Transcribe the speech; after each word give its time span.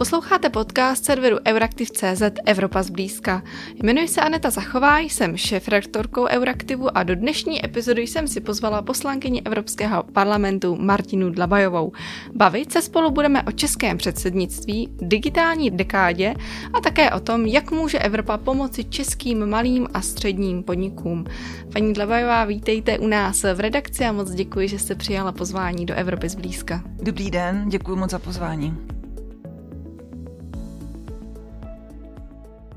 Posloucháte 0.00 0.50
podcast 0.50 1.04
serveru 1.04 1.36
Euraktiv.cz 1.46 2.22
Evropa 2.46 2.82
zblízka. 2.82 3.42
Jmenuji 3.82 4.08
se 4.08 4.20
Aneta 4.20 4.50
Zachová, 4.50 4.98
jsem 4.98 5.36
šéf-redaktorkou 5.36 6.26
Euraktivu 6.26 6.98
a 6.98 7.02
do 7.02 7.14
dnešní 7.14 7.64
epizody 7.64 8.02
jsem 8.02 8.28
si 8.28 8.40
pozvala 8.40 8.82
poslankyni 8.82 9.42
Evropského 9.42 10.02
parlamentu 10.02 10.76
Martinu 10.76 11.30
Dlabajovou. 11.30 11.92
Bavit 12.34 12.72
se 12.72 12.82
spolu 12.82 13.10
budeme 13.10 13.42
o 13.42 13.52
českém 13.52 13.98
předsednictví, 13.98 14.88
digitální 15.00 15.70
dekádě 15.70 16.34
a 16.72 16.80
také 16.80 17.10
o 17.10 17.20
tom, 17.20 17.46
jak 17.46 17.70
může 17.70 17.98
Evropa 17.98 18.38
pomoci 18.38 18.84
českým 18.84 19.46
malým 19.46 19.88
a 19.94 20.00
středním 20.00 20.62
podnikům. 20.62 21.24
Paní 21.72 21.92
Dlabajová, 21.92 22.44
vítejte 22.44 22.98
u 22.98 23.06
nás 23.06 23.42
v 23.42 23.60
redakci 23.60 24.04
a 24.04 24.12
moc 24.12 24.30
děkuji, 24.30 24.68
že 24.68 24.78
jste 24.78 24.94
přijala 24.94 25.32
pozvání 25.32 25.86
do 25.86 25.94
Evropy 25.94 26.28
zblízka. 26.28 26.82
Dobrý 27.02 27.30
den, 27.30 27.64
děkuji 27.68 27.96
moc 27.96 28.10
za 28.10 28.18
pozvání. 28.18 28.99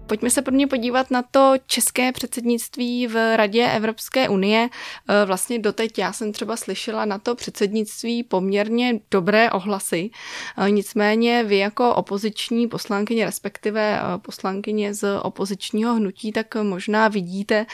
Pojďme 0.07 0.29
se 0.29 0.41
prvně 0.41 0.67
podívat 0.67 1.11
na 1.11 1.21
to 1.31 1.53
české 1.67 2.11
předsednictví 2.11 3.07
v 3.07 3.37
Radě 3.37 3.67
Evropské 3.71 4.29
unie. 4.29 4.69
E, 5.09 5.25
vlastně 5.25 5.59
doteď 5.59 5.97
já 5.97 6.13
jsem 6.13 6.31
třeba 6.31 6.57
slyšela 6.57 7.05
na 7.05 7.17
to 7.17 7.35
předsednictví 7.35 8.23
poměrně 8.23 8.99
dobré 9.11 9.51
ohlasy. 9.51 10.09
E, 10.57 10.71
nicméně 10.71 11.43
vy 11.43 11.57
jako 11.57 11.95
opoziční 11.95 12.67
poslankyně, 12.67 13.25
respektive 13.25 13.99
e, 13.99 14.17
poslankyně 14.17 14.93
z 14.93 15.19
opozičního 15.21 15.93
hnutí, 15.93 16.31
tak 16.31 16.55
možná 16.55 17.07
vidíte 17.07 17.65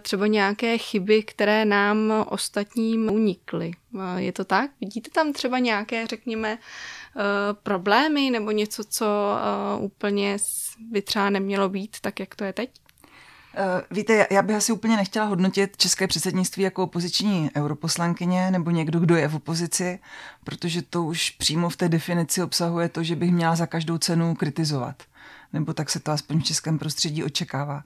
třeba 0.00 0.26
nějaké 0.26 0.78
chyby, 0.78 1.22
které 1.22 1.64
nám 1.64 2.26
ostatním 2.28 3.12
unikly. 3.12 3.72
Je 4.16 4.32
to 4.32 4.44
tak? 4.44 4.70
Vidíte 4.80 5.10
tam 5.10 5.32
třeba 5.32 5.58
nějaké, 5.58 6.06
řekněme, 6.06 6.58
problémy 7.62 8.30
nebo 8.30 8.50
něco, 8.50 8.84
co 8.84 9.06
úplně 9.78 10.38
by 10.78 11.02
třeba 11.02 11.30
nemělo 11.30 11.68
být 11.68 11.96
tak, 12.00 12.20
jak 12.20 12.34
to 12.34 12.44
je 12.44 12.52
teď? 12.52 12.70
Uh, 13.58 13.96
víte, 13.96 14.26
já 14.30 14.42
bych 14.42 14.56
asi 14.56 14.72
úplně 14.72 14.96
nechtěla 14.96 15.26
hodnotit 15.26 15.76
české 15.76 16.06
předsednictví 16.06 16.62
jako 16.62 16.82
opoziční 16.82 17.50
europoslankyně 17.56 18.50
nebo 18.50 18.70
někdo, 18.70 19.00
kdo 19.00 19.16
je 19.16 19.28
v 19.28 19.34
opozici, 19.34 19.98
protože 20.44 20.82
to 20.82 21.02
už 21.02 21.30
přímo 21.30 21.68
v 21.68 21.76
té 21.76 21.88
definici 21.88 22.42
obsahuje 22.42 22.88
to, 22.88 23.02
že 23.02 23.16
bych 23.16 23.32
měla 23.32 23.56
za 23.56 23.66
každou 23.66 23.98
cenu 23.98 24.34
kritizovat 24.34 25.02
nebo 25.54 25.72
tak 25.74 25.90
se 25.90 26.00
to 26.00 26.12
aspoň 26.12 26.40
v 26.40 26.44
českém 26.44 26.78
prostředí 26.78 27.24
očekává. 27.24 27.84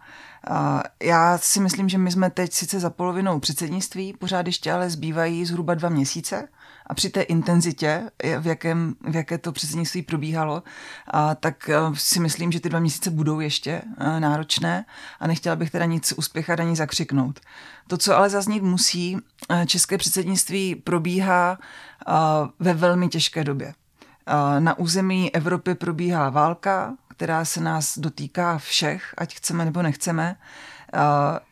Já 1.02 1.38
si 1.38 1.60
myslím, 1.60 1.88
že 1.88 1.98
my 1.98 2.10
jsme 2.10 2.30
teď 2.30 2.52
sice 2.52 2.80
za 2.80 2.90
polovinou 2.90 3.40
předsednictví, 3.40 4.12
pořád 4.12 4.46
ještě 4.46 4.72
ale 4.72 4.90
zbývají 4.90 5.44
zhruba 5.44 5.74
dva 5.74 5.88
měsíce 5.88 6.48
a 6.88 6.94
při 6.94 7.10
té 7.10 7.22
intenzitě, 7.22 8.10
v, 8.38 8.46
jakém, 8.46 8.94
v 9.00 9.16
jaké 9.16 9.38
to 9.38 9.52
předsednictví 9.52 10.02
probíhalo, 10.02 10.62
a 11.10 11.34
tak 11.34 11.70
si 11.94 12.20
myslím, 12.20 12.52
že 12.52 12.60
ty 12.60 12.68
dva 12.68 12.80
měsíce 12.80 13.10
budou 13.10 13.40
ještě 13.40 13.82
náročné 14.18 14.84
a 15.20 15.26
nechtěla 15.26 15.56
bych 15.56 15.70
teda 15.70 15.84
nic 15.84 16.12
uspěchat 16.16 16.60
ani 16.60 16.76
zakřiknout. 16.76 17.40
To, 17.86 17.98
co 17.98 18.16
ale 18.16 18.30
zaznít 18.30 18.62
musí, 18.62 19.16
české 19.66 19.98
předsednictví 19.98 20.74
probíhá 20.74 21.58
ve 22.58 22.74
velmi 22.74 23.08
těžké 23.08 23.44
době. 23.44 23.74
Na 24.58 24.78
území 24.78 25.34
Evropy 25.34 25.74
probíhá 25.74 26.30
válka, 26.30 26.94
která 27.08 27.44
se 27.44 27.60
nás 27.60 27.98
dotýká 27.98 28.58
všech, 28.58 29.14
ať 29.18 29.36
chceme 29.36 29.64
nebo 29.64 29.82
nechceme. 29.82 30.36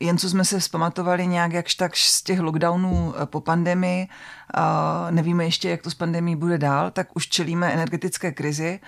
Jen 0.00 0.18
co 0.18 0.30
jsme 0.30 0.44
se 0.44 0.58
vzpamatovali 0.58 1.26
nějak 1.26 1.52
jakž 1.52 1.74
tak 1.74 1.96
z 1.96 2.22
těch 2.22 2.40
lockdownů 2.40 3.14
e, 3.22 3.26
po 3.26 3.40
pandemii, 3.40 4.08
nevíme 5.10 5.44
ještě, 5.44 5.70
jak 5.70 5.82
to 5.82 5.90
s 5.90 5.94
pandemí 5.94 6.36
bude 6.36 6.58
dál, 6.58 6.90
tak 6.90 7.08
už 7.14 7.28
čelíme 7.28 7.72
energetické 7.72 8.32
krizi. 8.32 8.80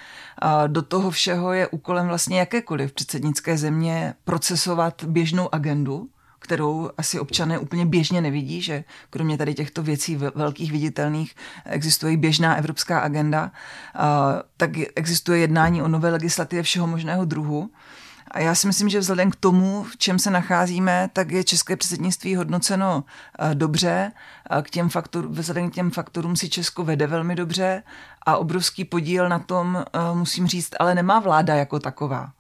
Do 0.66 0.82
toho 0.82 1.10
všeho 1.10 1.52
je 1.52 1.68
úkolem 1.68 2.08
vlastně 2.08 2.38
jakékoliv 2.38 2.92
předsednické 2.92 3.58
země 3.58 4.14
procesovat 4.24 5.04
běžnou 5.04 5.54
agendu, 5.54 6.08
kterou 6.38 6.90
asi 6.98 7.20
občané 7.20 7.58
úplně 7.58 7.86
běžně 7.86 8.20
nevidí, 8.20 8.62
že 8.62 8.84
kromě 9.10 9.38
tady 9.38 9.54
těchto 9.54 9.82
věcí 9.82 10.16
velkých 10.34 10.72
viditelných 10.72 11.34
existuje 11.64 12.16
běžná 12.16 12.56
evropská 12.56 13.00
agenda, 13.00 13.52
tak 14.56 14.70
existuje 14.96 15.38
jednání 15.38 15.82
o 15.82 15.88
nové 15.88 16.10
legislativě 16.10 16.62
všeho 16.62 16.86
možného 16.86 17.24
druhu. 17.24 17.70
A 18.30 18.40
já 18.40 18.54
si 18.54 18.66
myslím, 18.66 18.88
že 18.88 19.00
vzhledem 19.00 19.30
k 19.30 19.36
tomu, 19.36 19.82
v 19.82 19.96
čem 19.96 20.18
se 20.18 20.30
nacházíme, 20.30 21.10
tak 21.12 21.30
je 21.30 21.44
české 21.44 21.76
předsednictví 21.76 22.36
hodnoceno 22.36 23.04
dobře. 23.54 24.12
K 24.62 24.70
těm 24.70 24.88
faktor, 24.88 25.26
vzhledem 25.28 25.70
k 25.70 25.74
těm 25.74 25.90
faktorům 25.90 26.36
si 26.36 26.48
Česko 26.48 26.84
vede 26.84 27.06
velmi 27.06 27.34
dobře. 27.34 27.82
A 28.26 28.36
obrovský 28.36 28.84
podíl 28.84 29.28
na 29.28 29.38
tom, 29.38 29.84
musím 30.14 30.46
říct, 30.46 30.70
ale 30.80 30.94
nemá 30.94 31.20
vláda 31.20 31.54
jako 31.54 31.78
taková. 31.78 32.32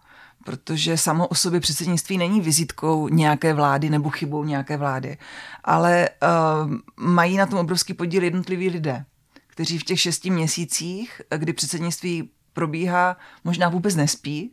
Protože 0.44 0.96
samo 0.96 1.26
o 1.26 1.34
sobě 1.34 1.60
předsednictví 1.60 2.18
není 2.18 2.40
vizitkou 2.40 3.08
nějaké 3.08 3.54
vlády 3.54 3.90
nebo 3.90 4.10
chybou 4.10 4.44
nějaké 4.44 4.76
vlády, 4.76 5.18
ale 5.64 6.08
uh, 6.08 6.72
mají 6.96 7.36
na 7.36 7.46
tom 7.46 7.58
obrovský 7.58 7.94
podíl 7.94 8.22
jednotliví 8.22 8.68
lidé, 8.68 9.04
kteří 9.46 9.78
v 9.78 9.84
těch 9.84 10.00
šesti 10.00 10.30
měsících, 10.30 11.22
kdy 11.36 11.52
předsednictví 11.52 12.30
probíhá, 12.52 13.16
možná 13.44 13.68
vůbec 13.68 13.94
nespí, 13.96 14.52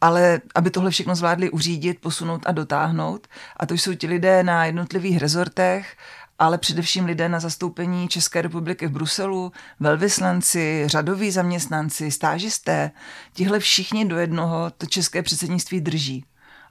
ale 0.00 0.40
aby 0.54 0.70
tohle 0.70 0.90
všechno 0.90 1.14
zvládli 1.14 1.50
uřídit, 1.50 2.00
posunout 2.00 2.42
a 2.46 2.52
dotáhnout. 2.52 3.26
A 3.56 3.66
to 3.66 3.74
jsou 3.74 3.94
ti 3.94 4.06
lidé 4.06 4.42
na 4.42 4.64
jednotlivých 4.64 5.18
rezortech, 5.18 5.96
ale 6.38 6.58
především 6.58 7.04
lidé 7.04 7.28
na 7.28 7.40
zastoupení 7.40 8.08
České 8.08 8.42
republiky 8.42 8.86
v 8.86 8.90
Bruselu, 8.90 9.52
velvyslanci, 9.80 10.82
řadoví 10.86 11.30
zaměstnanci, 11.30 12.10
stážisté, 12.10 12.90
tihle 13.32 13.58
všichni 13.58 14.04
do 14.04 14.18
jednoho 14.18 14.70
to 14.70 14.86
české 14.86 15.22
předsednictví 15.22 15.80
drží 15.80 16.24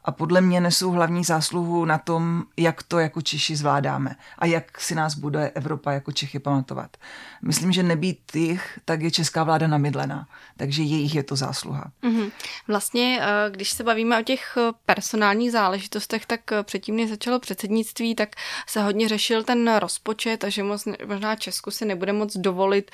a 0.07 0.11
podle 0.11 0.41
mě 0.41 0.61
nesou 0.61 0.91
hlavní 0.91 1.23
zásluhu 1.23 1.85
na 1.85 1.97
tom, 1.97 2.43
jak 2.57 2.83
to 2.83 2.99
jako 2.99 3.21
Češi 3.21 3.55
zvládáme 3.55 4.15
a 4.39 4.45
jak 4.45 4.81
si 4.81 4.95
nás 4.95 5.15
bude 5.15 5.51
Evropa 5.55 5.91
jako 5.91 6.11
Čechy 6.11 6.39
pamatovat. 6.39 6.97
Myslím, 7.41 7.71
že 7.71 7.83
nebýt 7.83 8.35
jich, 8.35 8.79
tak 8.85 9.01
je 9.01 9.11
česká 9.11 9.43
vláda 9.43 9.67
namydlená, 9.67 10.27
takže 10.57 10.83
jejich 10.83 11.15
je 11.15 11.23
to 11.23 11.35
zásluha. 11.35 11.91
Mm-hmm. 12.03 12.31
Vlastně, 12.67 13.19
eh, 13.21 13.49
když 13.51 13.69
se 13.69 13.83
bavíme 13.83 14.19
o 14.19 14.23
těch 14.23 14.57
eh, 14.57 14.71
personálních 14.85 15.51
záležitostech, 15.51 16.25
tak 16.25 16.51
eh, 16.51 16.63
předtím, 16.63 16.95
než 16.95 17.09
začalo 17.09 17.39
předsednictví, 17.39 18.15
tak 18.15 18.29
se 18.67 18.81
hodně 18.81 19.09
řešil 19.09 19.43
ten 19.43 19.75
rozpočet 19.75 20.43
a 20.43 20.49
že 20.49 20.63
možná 21.05 21.35
Česku 21.35 21.71
si 21.71 21.85
nebude 21.85 22.13
moc 22.13 22.37
dovolit 22.37 22.91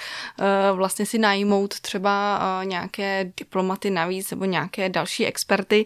vlastně 0.73 1.05
si 1.05 1.17
najmout 1.17 1.79
třeba 1.79 2.41
nějaké 2.63 3.31
diplomaty 3.37 3.89
navíc 3.89 4.31
nebo 4.31 4.45
nějaké 4.45 4.89
další 4.89 5.25
experty. 5.25 5.85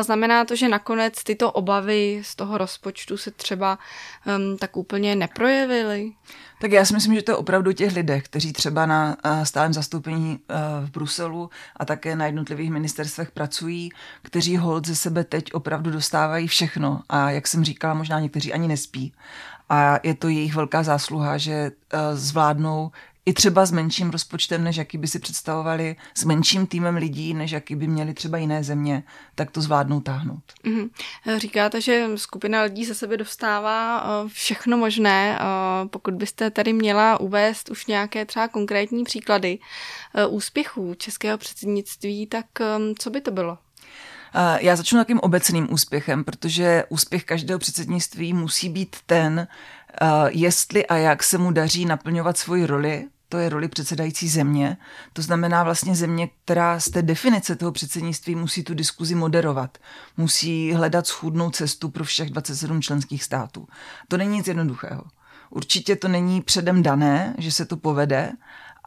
Znamená 0.00 0.44
to, 0.44 0.56
že 0.56 0.65
že 0.66 0.70
nakonec 0.70 1.24
tyto 1.24 1.52
obavy 1.52 2.22
z 2.24 2.34
toho 2.34 2.58
rozpočtu 2.58 3.16
se 3.16 3.30
třeba 3.30 3.78
um, 4.26 4.58
tak 4.58 4.76
úplně 4.76 5.16
neprojevily? 5.16 6.12
Tak 6.60 6.72
já 6.72 6.84
si 6.84 6.94
myslím, 6.94 7.14
že 7.14 7.22
to 7.22 7.32
je 7.32 7.36
opravdu 7.36 7.72
těch 7.72 7.94
lidech, 7.94 8.24
kteří 8.24 8.52
třeba 8.52 8.86
na 8.86 9.16
uh, 9.24 9.42
stálem 9.42 9.72
zastoupení 9.72 10.38
uh, 10.38 10.86
v 10.86 10.90
Bruselu 10.90 11.50
a 11.76 11.84
také 11.84 12.16
na 12.16 12.26
jednotlivých 12.26 12.70
ministerstvech 12.70 13.30
pracují, 13.30 13.90
kteří 14.22 14.56
hold 14.56 14.86
ze 14.86 14.96
sebe 14.96 15.24
teď 15.24 15.54
opravdu 15.54 15.90
dostávají 15.90 16.48
všechno 16.48 17.02
a 17.08 17.30
jak 17.30 17.46
jsem 17.46 17.64
říkala, 17.64 17.94
možná 17.94 18.20
někteří 18.20 18.52
ani 18.52 18.68
nespí. 18.68 19.12
A 19.68 19.98
je 20.02 20.14
to 20.14 20.28
jejich 20.28 20.54
velká 20.54 20.82
zásluha, 20.82 21.38
že 21.38 21.70
uh, 21.70 22.00
zvládnou 22.14 22.90
i 23.26 23.32
třeba 23.32 23.66
s 23.66 23.72
menším 23.72 24.10
rozpočtem, 24.10 24.64
než 24.64 24.76
jaký 24.76 24.98
by 24.98 25.08
si 25.08 25.18
představovali, 25.18 25.96
s 26.14 26.24
menším 26.24 26.66
týmem 26.66 26.96
lidí, 26.96 27.34
než 27.34 27.50
jaký 27.50 27.76
by 27.76 27.86
měli 27.86 28.14
třeba 28.14 28.38
jiné 28.38 28.64
země, 28.64 29.02
tak 29.34 29.50
to 29.50 29.60
zvládnou 29.60 30.00
táhnout. 30.00 30.42
Mm-hmm. 30.64 30.90
Říkáte, 31.36 31.80
že 31.80 32.08
skupina 32.14 32.62
lidí 32.62 32.84
ze 32.84 32.94
sebe 32.94 33.16
dostává 33.16 34.04
eh, 34.04 34.28
všechno 34.28 34.76
možné. 34.76 35.38
Eh, 35.40 35.88
pokud 35.88 36.14
byste 36.14 36.50
tady 36.50 36.72
měla 36.72 37.20
uvést 37.20 37.70
už 37.70 37.86
nějaké 37.86 38.24
třeba 38.24 38.48
konkrétní 38.48 39.04
příklady 39.04 39.58
eh, 40.14 40.26
úspěchů 40.26 40.94
českého 40.94 41.38
předsednictví, 41.38 42.26
tak 42.26 42.46
co 42.98 43.10
by 43.10 43.20
to 43.20 43.30
bylo? 43.30 43.58
Já 44.60 44.76
začnu 44.76 45.00
takým 45.00 45.20
obecným 45.20 45.72
úspěchem, 45.72 46.24
protože 46.24 46.84
úspěch 46.88 47.24
každého 47.24 47.58
předsednictví 47.58 48.32
musí 48.32 48.68
být 48.68 48.96
ten, 49.06 49.48
jestli 50.28 50.86
a 50.86 50.96
jak 50.96 51.22
se 51.22 51.38
mu 51.38 51.50
daří 51.50 51.84
naplňovat 51.84 52.36
svoji 52.38 52.66
roli 52.66 53.04
to 53.28 53.38
je 53.38 53.48
roli 53.48 53.68
předsedající 53.68 54.28
země. 54.28 54.76
To 55.12 55.22
znamená 55.22 55.62
vlastně 55.62 55.94
země, 55.94 56.28
která 56.44 56.80
z 56.80 56.88
té 56.90 57.02
definice 57.02 57.56
toho 57.56 57.72
předsednictví 57.72 58.34
musí 58.34 58.64
tu 58.64 58.74
diskuzi 58.74 59.14
moderovat. 59.14 59.78
Musí 60.16 60.72
hledat 60.72 61.06
schůdnou 61.06 61.50
cestu 61.50 61.88
pro 61.88 62.04
všech 62.04 62.30
27 62.30 62.82
členských 62.82 63.24
států. 63.24 63.68
To 64.08 64.16
není 64.16 64.36
nic 64.36 64.46
jednoduchého. 64.46 65.02
Určitě 65.50 65.96
to 65.96 66.08
není 66.08 66.42
předem 66.42 66.82
dané, 66.82 67.34
že 67.38 67.52
se 67.52 67.66
to 67.66 67.76
povede, 67.76 68.32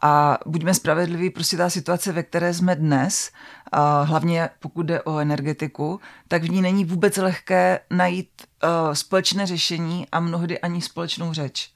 a 0.02 0.38
buďme 0.46 0.74
spravedliví, 0.74 1.30
prostě 1.30 1.56
ta 1.56 1.70
situace, 1.70 2.12
ve 2.12 2.22
které 2.22 2.54
jsme 2.54 2.76
dnes, 2.76 3.30
a 3.72 4.02
hlavně 4.02 4.50
pokud 4.58 4.82
jde 4.86 5.02
o 5.02 5.18
energetiku, 5.18 6.00
tak 6.28 6.42
v 6.42 6.50
ní 6.50 6.62
není 6.62 6.84
vůbec 6.84 7.16
lehké 7.16 7.80
najít 7.90 8.28
uh, 8.62 8.92
společné 8.92 9.46
řešení 9.46 10.06
a 10.12 10.20
mnohdy 10.20 10.60
ani 10.60 10.82
společnou 10.82 11.32
řeč. 11.32 11.72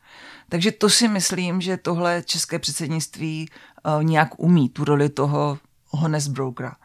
Takže 0.48 0.72
to 0.72 0.90
si 0.90 1.08
myslím, 1.08 1.60
že 1.60 1.76
tohle 1.76 2.22
české 2.26 2.58
předsednictví 2.58 3.48
uh, 3.96 4.04
nějak 4.04 4.28
umí, 4.36 4.68
tu 4.68 4.84
roli 4.84 5.08
toho 5.08 5.58
honest 5.88 6.28
brokera. 6.28 6.76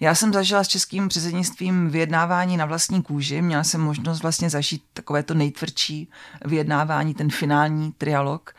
Já 0.00 0.14
jsem 0.14 0.32
zažila 0.32 0.64
s 0.64 0.68
českým 0.68 1.08
předsednictvím 1.08 1.90
vyjednávání 1.90 2.56
na 2.56 2.66
vlastní 2.66 3.02
kůži. 3.02 3.42
Měla 3.42 3.64
jsem 3.64 3.80
možnost 3.80 4.22
vlastně 4.22 4.50
zažít 4.50 4.82
takové 4.92 5.22
to 5.22 5.34
nejtvrdší 5.34 6.08
vyjednávání, 6.44 7.14
ten 7.14 7.30
finální 7.30 7.92
trialog. 7.92 8.54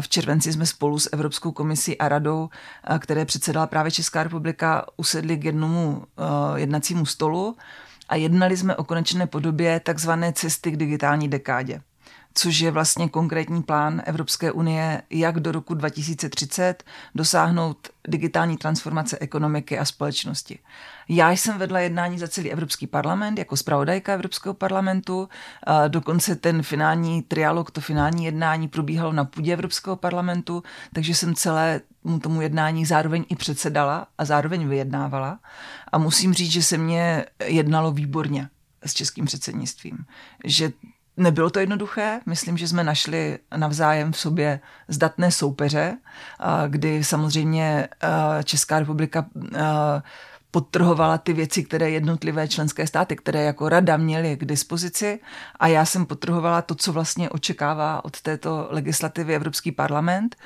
V 0.00 0.08
červenci 0.08 0.52
jsme 0.52 0.66
spolu 0.66 0.98
s 0.98 1.08
Evropskou 1.12 1.52
komisí 1.52 1.98
a 1.98 2.08
radou, 2.08 2.48
které 2.98 3.24
předsedala 3.24 3.66
právě 3.66 3.92
Česká 3.92 4.22
republika, 4.22 4.86
usedli 4.96 5.36
k 5.36 5.44
jednomu 5.44 6.04
jednacímu 6.56 7.06
stolu 7.06 7.56
a 8.08 8.16
jednali 8.16 8.56
jsme 8.56 8.76
o 8.76 8.84
konečné 8.84 9.26
podobě 9.26 9.80
takzvané 9.80 10.32
cesty 10.32 10.70
k 10.70 10.76
digitální 10.76 11.28
dekádě 11.28 11.80
což 12.38 12.58
je 12.58 12.70
vlastně 12.70 13.08
konkrétní 13.08 13.62
plán 13.62 14.02
Evropské 14.04 14.52
unie, 14.52 15.02
jak 15.10 15.40
do 15.40 15.52
roku 15.52 15.74
2030 15.74 16.84
dosáhnout 17.14 17.88
digitální 18.08 18.56
transformace 18.56 19.18
ekonomiky 19.20 19.78
a 19.78 19.84
společnosti. 19.84 20.58
Já 21.08 21.30
jsem 21.30 21.58
vedla 21.58 21.80
jednání 21.80 22.18
za 22.18 22.28
celý 22.28 22.52
Evropský 22.52 22.86
parlament 22.86 23.38
jako 23.38 23.56
zpravodajka 23.56 24.12
Evropského 24.12 24.54
parlamentu. 24.54 25.28
Dokonce 25.88 26.36
ten 26.36 26.62
finální 26.62 27.22
trialog, 27.22 27.70
to 27.70 27.80
finální 27.80 28.24
jednání 28.24 28.68
probíhalo 28.68 29.12
na 29.12 29.24
půdě 29.24 29.52
Evropského 29.52 29.96
parlamentu, 29.96 30.62
takže 30.92 31.14
jsem 31.14 31.34
celé 31.34 31.80
tomu 32.22 32.42
jednání 32.42 32.86
zároveň 32.86 33.24
i 33.28 33.36
předsedala 33.36 34.06
a 34.18 34.24
zároveň 34.24 34.68
vyjednávala. 34.68 35.38
A 35.92 35.98
musím 35.98 36.34
říct, 36.34 36.52
že 36.52 36.62
se 36.62 36.78
mě 36.78 37.24
jednalo 37.44 37.92
výborně 37.92 38.48
s 38.86 38.94
českým 38.94 39.24
předsednictvím. 39.24 39.98
Že 40.44 40.72
Nebylo 41.18 41.50
to 41.50 41.60
jednoduché, 41.60 42.20
myslím, 42.26 42.56
že 42.58 42.68
jsme 42.68 42.84
našli 42.84 43.38
navzájem 43.56 44.12
v 44.12 44.18
sobě 44.18 44.60
zdatné 44.88 45.30
soupeře, 45.30 45.98
kdy 46.68 47.04
samozřejmě 47.04 47.88
Česká 48.44 48.78
republika 48.78 49.26
podtrhovala 50.50 51.18
ty 51.18 51.32
věci, 51.32 51.64
které 51.64 51.90
jednotlivé 51.90 52.48
členské 52.48 52.86
státy, 52.86 53.16
které 53.16 53.42
jako 53.42 53.68
rada 53.68 53.96
měly 53.96 54.36
k 54.36 54.44
dispozici 54.44 55.20
a 55.60 55.66
já 55.66 55.84
jsem 55.84 56.06
podtrhovala 56.06 56.62
to, 56.62 56.74
co 56.74 56.92
vlastně 56.92 57.30
očekává 57.30 58.04
od 58.04 58.20
této 58.20 58.68
legislativy 58.70 59.34
Evropský 59.34 59.72
parlament 59.72 60.36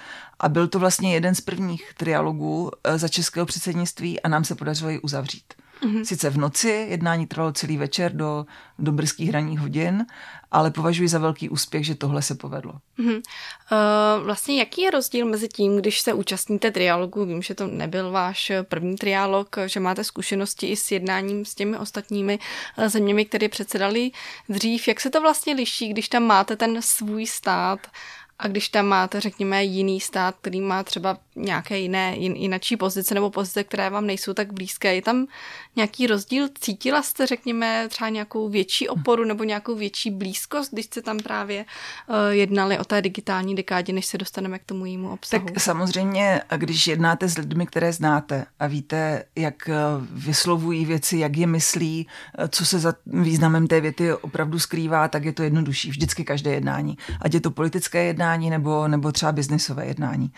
a 0.40 0.48
byl 0.48 0.68
to 0.68 0.78
vlastně 0.78 1.14
jeden 1.14 1.34
z 1.34 1.40
prvních 1.40 1.94
trialogů 1.96 2.70
e, 2.84 2.98
za 2.98 3.08
českého 3.08 3.46
předsednictví 3.46 4.22
a 4.22 4.28
nám 4.28 4.44
se 4.44 4.54
podařilo 4.54 4.90
ji 4.90 5.00
uzavřít. 5.00 5.54
Mm-hmm. 5.82 6.04
Sice 6.04 6.30
v 6.30 6.38
noci, 6.38 6.86
jednání 6.90 7.26
trvalo 7.26 7.52
celý 7.52 7.76
večer 7.76 8.12
do, 8.12 8.46
do 8.78 8.92
brzkých 8.92 9.28
hraních 9.28 9.60
hodin, 9.60 10.06
ale 10.52 10.70
považuji 10.70 11.08
za 11.08 11.18
velký 11.18 11.48
úspěch, 11.48 11.86
že 11.86 11.94
tohle 11.94 12.22
se 12.22 12.34
povedlo. 12.34 12.72
Mm-hmm. 12.98 13.22
Uh, 13.72 14.24
vlastně 14.24 14.58
jaký 14.58 14.82
je 14.82 14.90
rozdíl 14.90 15.26
mezi 15.26 15.48
tím, 15.48 15.76
když 15.76 16.00
se 16.00 16.12
účastníte 16.12 16.70
triálogu, 16.70 17.24
vím, 17.24 17.42
že 17.42 17.54
to 17.54 17.66
nebyl 17.66 18.10
váš 18.10 18.52
první 18.62 18.96
triálog, 18.96 19.56
že 19.66 19.80
máte 19.80 20.04
zkušenosti 20.04 20.66
i 20.66 20.76
s 20.76 20.90
jednáním 20.90 21.44
s 21.44 21.54
těmi 21.54 21.76
ostatními 21.76 22.38
eh, 22.78 22.88
zeměmi, 22.88 23.24
které 23.24 23.48
předsedali 23.48 24.10
dřív. 24.48 24.88
Jak 24.88 25.00
se 25.00 25.10
to 25.10 25.20
vlastně 25.20 25.54
liší, 25.54 25.88
když 25.88 26.08
tam 26.08 26.22
máte 26.22 26.56
ten 26.56 26.82
svůj 26.82 27.26
stát 27.26 27.86
a 28.38 28.48
když 28.48 28.68
tam 28.68 28.86
máte, 28.86 29.20
řekněme, 29.20 29.64
jiný 29.64 30.00
stát, 30.00 30.34
který 30.40 30.60
má 30.60 30.82
třeba 30.82 31.18
nějaké 31.36 31.78
jiné, 31.78 32.16
jin, 32.18 32.36
jinačí 32.36 32.76
pozice 32.76 33.14
nebo 33.14 33.30
pozice, 33.30 33.64
které 33.64 33.90
vám 33.90 34.06
nejsou 34.06 34.34
tak 34.34 34.52
blízké, 34.52 34.94
je 34.94 35.02
tam 35.02 35.26
nějaký 35.76 36.06
rozdíl? 36.06 36.48
Cítila 36.60 37.02
jste, 37.02 37.26
řekněme, 37.26 37.88
třeba 37.88 38.08
nějakou 38.08 38.48
větší 38.48 38.88
oporu 38.88 39.24
nebo 39.24 39.44
nějakou 39.44 39.74
větší 39.74 40.10
blízkost, 40.10 40.72
když 40.72 40.84
jste 40.84 41.02
tam 41.02 41.18
právě 41.18 41.64
uh, 42.08 42.16
jednali 42.30 42.78
o 42.78 42.84
té 42.84 43.02
digitální 43.02 43.54
dekádě, 43.54 43.92
než 43.92 44.06
se 44.06 44.18
dostaneme 44.18 44.58
k 44.58 44.64
tomu 44.64 44.86
jímu 44.86 45.12
obsahu? 45.12 45.46
Tak 45.46 45.60
samozřejmě, 45.60 46.40
když 46.56 46.86
jednáte 46.86 47.28
s 47.28 47.38
lidmi, 47.38 47.66
které 47.66 47.92
znáte 47.92 48.46
a 48.58 48.66
víte, 48.66 49.24
jak 49.36 49.68
eh, 49.68 49.74
vyslovují 50.10 50.84
věci, 50.84 51.18
jak 51.18 51.36
je 51.36 51.46
myslí, 51.46 52.06
eh, 52.38 52.48
co 52.48 52.66
se 52.66 52.78
za 52.78 52.94
významem 53.06 53.66
té 53.66 53.80
věty 53.80 54.12
opravdu 54.12 54.58
skrývá, 54.58 55.08
tak 55.08 55.24
je 55.24 55.32
to 55.32 55.42
jednodušší. 55.42 55.90
Vždycky 55.90 56.24
každé 56.24 56.50
jednání. 56.50 56.98
Ať 57.20 57.34
je 57.34 57.40
to 57.40 57.50
politické 57.50 58.04
jednání 58.04 58.21
nebo, 58.50 58.88
nebo 58.88 59.12
třeba 59.12 59.32
biznisové 59.32 59.86
jednání. 59.86 60.32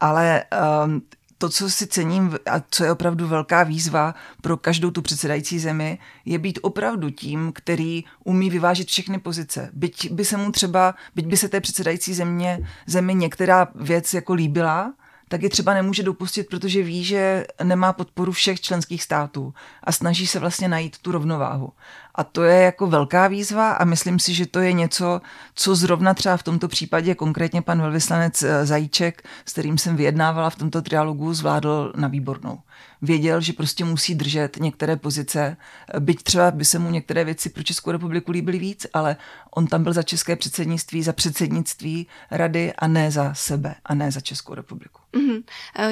Ale 0.00 0.44
um, 0.84 1.02
to, 1.38 1.48
co 1.48 1.70
si 1.70 1.86
cením 1.86 2.38
a 2.50 2.62
co 2.70 2.84
je 2.84 2.92
opravdu 2.92 3.28
velká 3.28 3.62
výzva 3.62 4.14
pro 4.42 4.56
každou 4.56 4.90
tu 4.90 5.02
předsedající 5.02 5.58
zemi, 5.58 5.98
je 6.24 6.38
být 6.38 6.58
opravdu 6.62 7.10
tím, 7.10 7.52
který 7.54 8.04
umí 8.24 8.50
vyvážit 8.50 8.88
všechny 8.88 9.18
pozice. 9.18 9.70
Byť 9.72 10.10
by 10.12 10.24
se 10.24 10.36
mu 10.36 10.52
třeba, 10.52 10.94
byť 11.14 11.26
by 11.26 11.36
se 11.36 11.48
té 11.48 11.60
předsedající 11.60 12.14
země, 12.14 12.68
zemi 12.86 13.14
některá 13.14 13.68
věc 13.74 14.14
jako 14.14 14.34
líbila, 14.34 14.92
tak 15.28 15.42
je 15.42 15.50
třeba 15.50 15.74
nemůže 15.74 16.02
dopustit, 16.02 16.48
protože 16.48 16.82
ví, 16.82 17.04
že 17.04 17.46
nemá 17.62 17.92
podporu 17.92 18.32
všech 18.32 18.60
členských 18.60 19.02
států 19.02 19.54
a 19.84 19.92
snaží 19.92 20.26
se 20.26 20.38
vlastně 20.38 20.68
najít 20.68 20.98
tu 20.98 21.12
rovnováhu. 21.12 21.72
A 22.14 22.24
to 22.24 22.42
je 22.42 22.62
jako 22.62 22.86
velká 22.86 23.28
výzva 23.28 23.72
a 23.72 23.84
myslím 23.84 24.18
si, 24.18 24.34
že 24.34 24.46
to 24.46 24.58
je 24.58 24.72
něco, 24.72 25.20
co 25.54 25.76
zrovna 25.76 26.14
třeba 26.14 26.36
v 26.36 26.42
tomto 26.42 26.68
případě 26.68 27.14
konkrétně 27.14 27.62
pan 27.62 27.80
velvyslanec 27.80 28.42
eh, 28.42 28.66
Zajíček, 28.66 29.22
s 29.46 29.52
kterým 29.52 29.78
jsem 29.78 29.96
vyjednávala 29.96 30.50
v 30.50 30.56
tomto 30.56 30.82
trialogu, 30.82 31.34
zvládl 31.34 31.92
na 31.96 32.08
výbornou. 32.08 32.58
Věděl, 33.02 33.40
že 33.40 33.52
prostě 33.52 33.84
musí 33.84 34.14
držet 34.14 34.56
některé 34.60 34.96
pozice, 34.96 35.56
byť 35.98 36.22
třeba 36.22 36.50
by 36.50 36.64
se 36.64 36.78
mu 36.78 36.90
některé 36.90 37.24
věci 37.24 37.50
pro 37.50 37.62
Českou 37.62 37.90
republiku 37.90 38.32
líbily 38.32 38.58
víc, 38.58 38.86
ale 38.92 39.16
on 39.50 39.66
tam 39.66 39.82
byl 39.82 39.92
za 39.92 40.02
české 40.02 40.36
předsednictví, 40.36 41.02
za 41.02 41.12
předsednictví 41.12 42.06
rady 42.30 42.72
a 42.72 42.86
ne 42.86 43.10
za 43.10 43.34
sebe 43.34 43.74
a 43.84 43.94
ne 43.94 44.12
za 44.12 44.20
Českou 44.20 44.54
republiku. 44.54 45.00
Mm-hmm. 45.12 45.42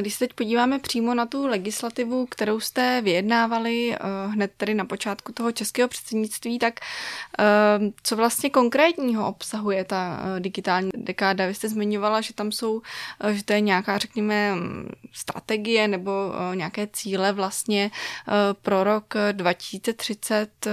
Když 0.01 0.15
se 0.15 0.19
teď 0.19 0.33
podíváme 0.33 0.79
přímo 0.79 1.15
na 1.15 1.27
tu 1.27 1.47
legislativu, 1.47 2.27
kterou 2.27 2.61
jste 2.61 3.03
vyjednávali 3.03 3.95
eh, 3.95 3.99
hned 4.27 4.53
tedy 4.57 4.75
na 4.75 4.85
počátku 4.85 5.33
toho 5.33 5.53
českého 5.53 5.89
předsednictví, 5.89 6.08
předsednictví, 6.09 6.59
tak 6.59 6.81
ehm, 7.39 7.93
co 8.03 8.17
vlastně 8.17 8.51
konkrétního 8.51 9.29
obsahuje 9.29 9.85
ta 9.85 10.21
eh, 10.37 10.41
digitální 10.41 10.91
dekáda? 10.97 11.47
Vy 11.47 11.55
jste 11.55 11.69
zmiňovala, 11.69 12.21
že 12.21 12.35
tam 12.35 12.53
jsou, 12.53 12.83
eh, 13.21 13.35
že 13.35 13.45
to 13.45 13.53
je 13.53 13.61
nějaká, 13.61 13.99
řekněme, 13.99 14.55
mm, 14.55 14.91
strategie 15.13 15.89
nebo 15.89 16.11
eh, 16.13 16.57
nějaké 16.57 16.87
cíle 16.93 17.33
vlastně 17.33 17.91
pro 18.63 18.85
rok 18.85 19.15
2030. 19.33 20.67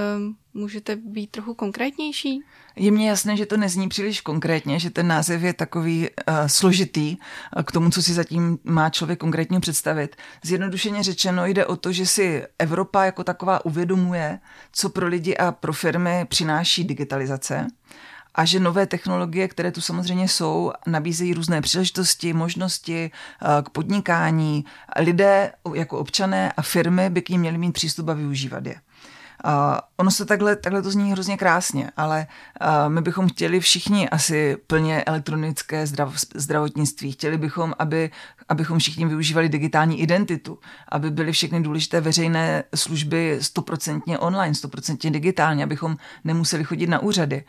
Můžete 0.53 0.95
být 0.95 1.31
trochu 1.31 1.53
konkrétnější? 1.53 2.41
Je 2.75 2.91
mně 2.91 3.09
jasné, 3.09 3.37
že 3.37 3.45
to 3.45 3.57
nezní 3.57 3.89
příliš 3.89 4.21
konkrétně, 4.21 4.79
že 4.79 4.89
ten 4.89 5.07
název 5.07 5.41
je 5.43 5.53
takový 5.53 6.09
uh, 6.09 6.35
složitý 6.47 7.17
uh, 7.17 7.63
k 7.63 7.71
tomu, 7.71 7.89
co 7.89 8.01
si 8.03 8.13
zatím 8.13 8.59
má 8.63 8.89
člověk 8.89 9.19
konkrétně 9.19 9.59
představit. 9.59 10.15
Zjednodušeně 10.43 11.03
řečeno 11.03 11.45
jde 11.45 11.65
o 11.65 11.75
to, 11.75 11.91
že 11.91 12.05
si 12.05 12.43
Evropa 12.59 13.05
jako 13.05 13.23
taková 13.23 13.65
uvědomuje, 13.65 14.39
co 14.71 14.89
pro 14.89 15.07
lidi 15.07 15.37
a 15.37 15.51
pro 15.51 15.73
firmy 15.73 16.25
přináší 16.29 16.83
digitalizace 16.83 17.67
a 18.35 18.45
že 18.45 18.59
nové 18.59 18.85
technologie, 18.85 19.47
které 19.47 19.71
tu 19.71 19.81
samozřejmě 19.81 20.27
jsou, 20.27 20.71
nabízejí 20.87 21.33
různé 21.33 21.61
příležitosti, 21.61 22.33
možnosti 22.33 23.11
eh, 23.11 23.61
k 23.63 23.69
podnikání. 23.69 24.65
Lidé 24.99 25.51
jako 25.73 25.97
občané 25.99 26.51
a 26.51 26.61
firmy 26.61 27.09
by 27.09 27.21
k 27.21 27.29
ním 27.29 27.41
měli 27.41 27.57
mít 27.57 27.71
přístup 27.71 28.09
a 28.09 28.13
využívat 28.13 28.65
je. 28.65 28.75
Uh, 29.45 29.51
ono 29.97 30.11
se 30.11 30.25
takhle, 30.25 30.55
takhle 30.55 30.81
to 30.81 30.91
zní 30.91 31.11
hrozně 31.11 31.37
krásně, 31.37 31.91
ale 31.97 32.27
uh, 32.61 32.93
my 32.93 33.01
bychom 33.01 33.29
chtěli 33.29 33.59
všichni 33.59 34.09
asi 34.09 34.57
plně 34.67 35.03
elektronické 35.03 35.87
zdrav, 35.87 36.13
zdravotnictví. 36.35 37.11
Chtěli 37.11 37.37
bychom, 37.37 37.73
aby, 37.79 38.11
abychom 38.49 38.79
všichni 38.79 39.05
využívali 39.05 39.49
digitální 39.49 40.01
identitu, 40.01 40.59
aby 40.89 41.11
byly 41.11 41.31
všechny 41.31 41.61
důležité 41.61 42.01
veřejné 42.01 42.63
služby 42.75 43.37
stoprocentně 43.41 44.19
online, 44.19 44.55
stoprocentně 44.55 45.11
digitálně, 45.11 45.63
abychom 45.63 45.97
nemuseli 46.23 46.63
chodit 46.63 46.87
na 46.87 46.99
úřady. 46.99 47.43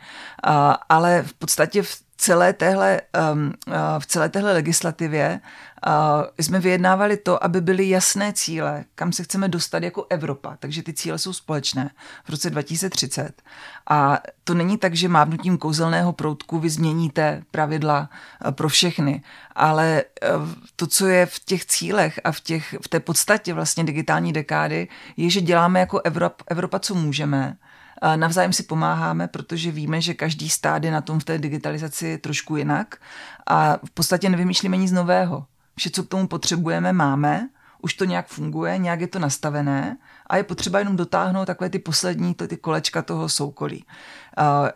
Uh, 0.47 0.53
ale 0.89 1.23
v 1.23 1.33
podstatě 1.33 1.81
v 1.83 2.06
celé 2.17 2.53
téhle, 2.53 3.01
um, 3.33 3.53
uh, 3.67 3.73
v 3.99 4.05
celé 4.05 4.29
téhle 4.29 4.53
legislativě 4.53 5.39
uh, 5.87 5.91
jsme 6.39 6.59
vyjednávali 6.59 7.17
to, 7.17 7.43
aby 7.43 7.61
byly 7.61 7.89
jasné 7.89 8.33
cíle, 8.33 8.83
kam 8.95 9.11
se 9.11 9.23
chceme 9.23 9.47
dostat 9.47 9.83
jako 9.83 10.05
Evropa. 10.09 10.57
Takže 10.59 10.83
ty 10.83 10.93
cíle 10.93 11.17
jsou 11.17 11.33
společné 11.33 11.89
v 12.25 12.29
roce 12.29 12.49
2030. 12.49 13.41
A 13.89 14.19
to 14.43 14.53
není 14.53 14.77
tak, 14.77 14.95
že 14.95 15.07
mávnutím 15.07 15.57
kouzelného 15.57 16.13
proutku 16.13 16.59
vy 16.59 16.69
změníte 16.69 17.43
pravidla 17.51 18.09
uh, 18.45 18.51
pro 18.51 18.69
všechny, 18.69 19.23
ale 19.55 20.03
uh, 20.35 20.49
to, 20.75 20.87
co 20.87 21.07
je 21.07 21.25
v 21.25 21.39
těch 21.39 21.65
cílech 21.65 22.19
a 22.23 22.31
v, 22.31 22.39
těch, 22.39 22.75
v 22.81 22.87
té 22.87 22.99
podstatě 22.99 23.53
vlastně 23.53 23.83
digitální 23.83 24.33
dekády, 24.33 24.87
je, 25.17 25.29
že 25.29 25.41
děláme 25.41 25.79
jako 25.79 26.01
Evropa, 26.03 26.43
Evropa 26.47 26.79
co 26.79 26.95
můžeme 26.95 27.57
Navzájem 28.15 28.53
si 28.53 28.63
pomáháme, 28.63 29.27
protože 29.27 29.71
víme, 29.71 30.01
že 30.01 30.13
každý 30.13 30.49
stát 30.49 30.83
je 30.83 30.91
na 30.91 31.01
tom 31.01 31.19
v 31.19 31.23
té 31.23 31.37
digitalizaci 31.37 32.17
trošku 32.17 32.55
jinak 32.55 32.95
a 33.47 33.77
v 33.85 33.91
podstatě 33.91 34.29
nevymýšlíme 34.29 34.77
nic 34.77 34.91
nového. 34.91 35.45
Vše, 35.75 35.89
co 35.89 36.03
k 36.03 36.07
tomu 36.07 36.27
potřebujeme, 36.27 36.93
máme, 36.93 37.49
už 37.81 37.93
to 37.93 38.05
nějak 38.05 38.27
funguje, 38.27 38.77
nějak 38.77 39.01
je 39.01 39.07
to 39.07 39.19
nastavené 39.19 39.97
a 40.27 40.37
je 40.37 40.43
potřeba 40.43 40.79
jenom 40.79 40.95
dotáhnout 40.95 41.45
takové 41.45 41.69
ty 41.69 41.79
poslední 41.79 42.33
to, 42.33 42.47
ty 42.47 42.57
kolečka 42.57 43.01
toho 43.01 43.29
soukolí. 43.29 43.85